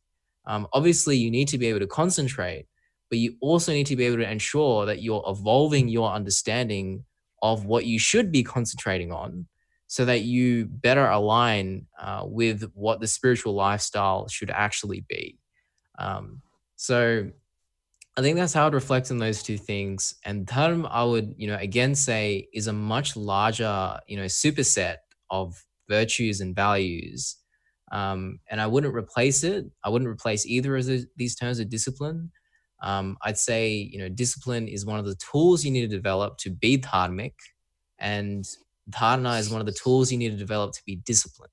[0.48, 2.66] um, obviously you need to be able to concentrate,
[3.10, 7.04] but you also need to be able to ensure that you're evolving your understanding
[7.44, 9.46] of what you should be concentrating on
[9.88, 15.40] so that you better align uh, with what the spiritual lifestyle should actually be.
[16.00, 16.42] Um,
[16.76, 17.30] so
[18.18, 20.16] I think that's how it reflects on those two things.
[20.26, 24.98] And dharma, I would, you know, again say is a much larger, you know, superset
[25.30, 27.38] of virtues and values
[27.92, 29.66] Um, and I wouldn't replace it.
[29.84, 32.32] I wouldn't replace either of these terms of discipline.
[32.82, 36.38] Um, I'd say, you know, discipline is one of the tools you need to develop
[36.40, 37.34] to be dharmic,
[37.98, 38.46] and
[38.90, 41.52] dharana is one of the tools you need to develop to be disciplined.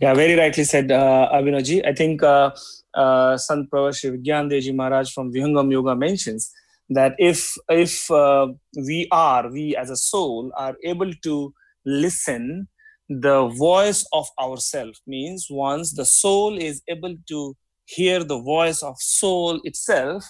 [0.00, 1.84] Yeah, very rightly said, uh, Abhinavji.
[1.86, 2.50] I think uh,
[2.94, 6.52] uh, Sant Pravashri Vigyandeji Maharaj from Vihangam Yoga mentions
[6.90, 8.46] that if if uh,
[8.76, 11.52] we are we as a soul are able to
[11.84, 12.68] listen
[13.08, 18.96] the voice of ourself means once the soul is able to hear the voice of
[18.98, 20.24] soul itself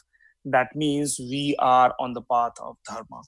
[0.47, 3.23] that means we are on the path of dharma.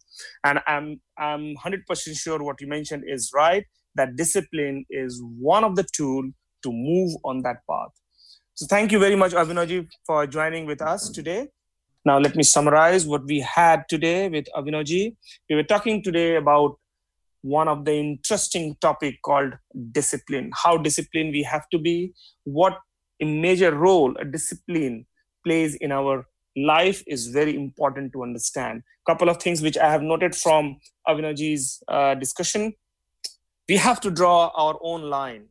[0.44, 3.64] And i'm i'm 100% sure what you mentioned is right
[3.94, 6.30] that discipline is one of the tool
[6.62, 7.90] to move on that path.
[8.54, 11.48] So thank you very much abhinavji for joining with us today.
[12.04, 15.16] Now let me summarize what we had today with abhinavji
[15.50, 16.78] we were talking today about
[17.42, 19.52] one of the interesting topic called
[19.92, 22.12] discipline how disciplined we have to be
[22.44, 22.78] what
[23.20, 25.06] a major role a discipline
[25.44, 26.24] plays in our
[26.66, 28.82] life is very important to understand.
[29.06, 32.72] Couple of things which i have noted from abhinavji's uh, discussion.
[33.68, 35.46] We have to draw our own line.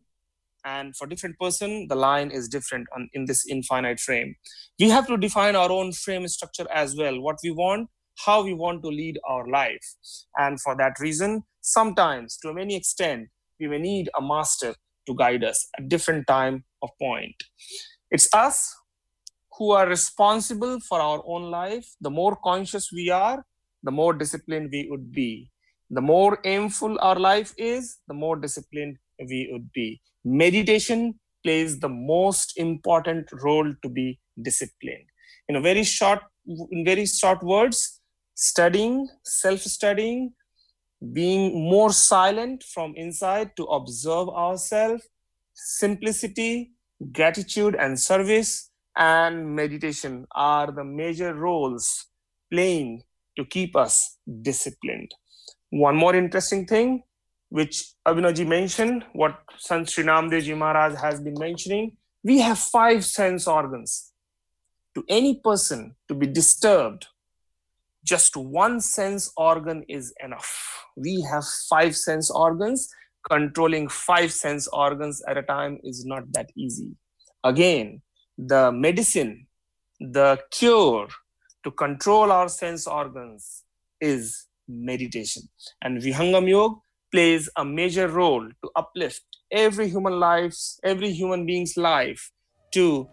[0.66, 4.36] And for different person the line is different on, in this infinite frame.
[4.80, 7.20] We have to define our own frame structure as well.
[7.22, 7.90] What we want
[8.26, 9.96] how we want to lead our life.
[10.38, 13.30] And for that reason sometimes to many extent
[13.60, 14.76] we may need a master
[15.08, 17.36] to guide us at different time of point.
[18.12, 18.76] It's us
[19.58, 23.44] who are responsible for our own life the more conscious we are
[23.84, 25.50] the more disciplined we would be.
[25.90, 30.02] The more aimful our life is the more disciplined we would be.
[30.26, 35.06] Meditation plays the most important role to be disciplined.
[35.48, 36.22] In a very short
[36.72, 38.02] in very short words
[38.36, 40.34] studying self studying
[41.14, 45.08] being more silent from inside to observe ourselves,
[45.54, 46.72] simplicity,
[47.12, 48.67] gratitude, and service,
[48.98, 52.08] and meditation are the major roles
[52.52, 53.04] playing
[53.38, 55.12] to keep us disciplined.
[55.70, 57.04] One more interesting thing,
[57.50, 63.48] which Abhinavji mentioned, what Sant Sri Namdevji Maharaj has been mentioning, we have five sense
[63.48, 64.12] organs.
[64.96, 67.06] To any person to be disturbed
[68.08, 70.86] just one sense organ is enough.
[70.96, 72.88] We have five sense organs.
[73.30, 76.96] Controlling five sense organs at a time is not that easy.
[77.44, 78.02] Again,
[78.38, 79.48] the medicine,
[80.00, 81.08] the cure
[81.64, 83.64] to control our sense organs
[84.00, 85.44] is meditation.
[85.82, 86.76] And Vihangam Yoga
[87.12, 92.32] plays a major role to uplift every human life, every human being's life
[92.74, 93.08] to,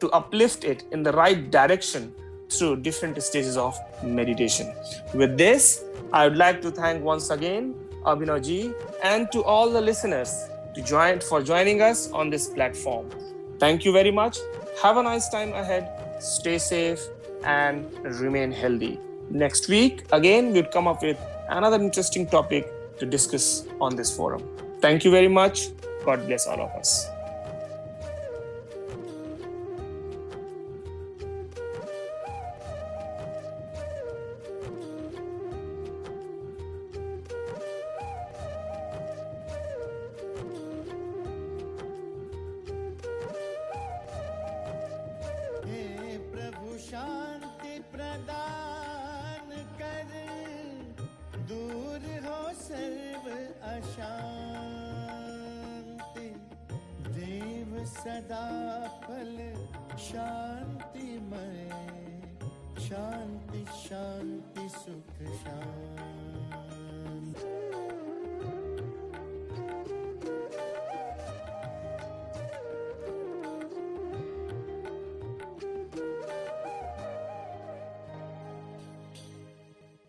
[0.00, 2.14] to uplift it in the right direction
[2.50, 4.72] through different stages of meditation.
[5.14, 10.48] With this, I would like to thank once again Abhinavji and to all the listeners
[10.74, 13.10] to join for joining us on this platform.
[13.58, 14.38] Thank you very much.
[14.82, 15.88] Have a nice time ahead.
[16.20, 17.00] Stay safe
[17.44, 17.90] and
[18.20, 19.00] remain healthy.
[19.30, 24.42] Next week, again, we'll come up with another interesting topic to discuss on this forum.
[24.80, 25.68] Thank you very much.
[26.04, 27.08] God bless all of us.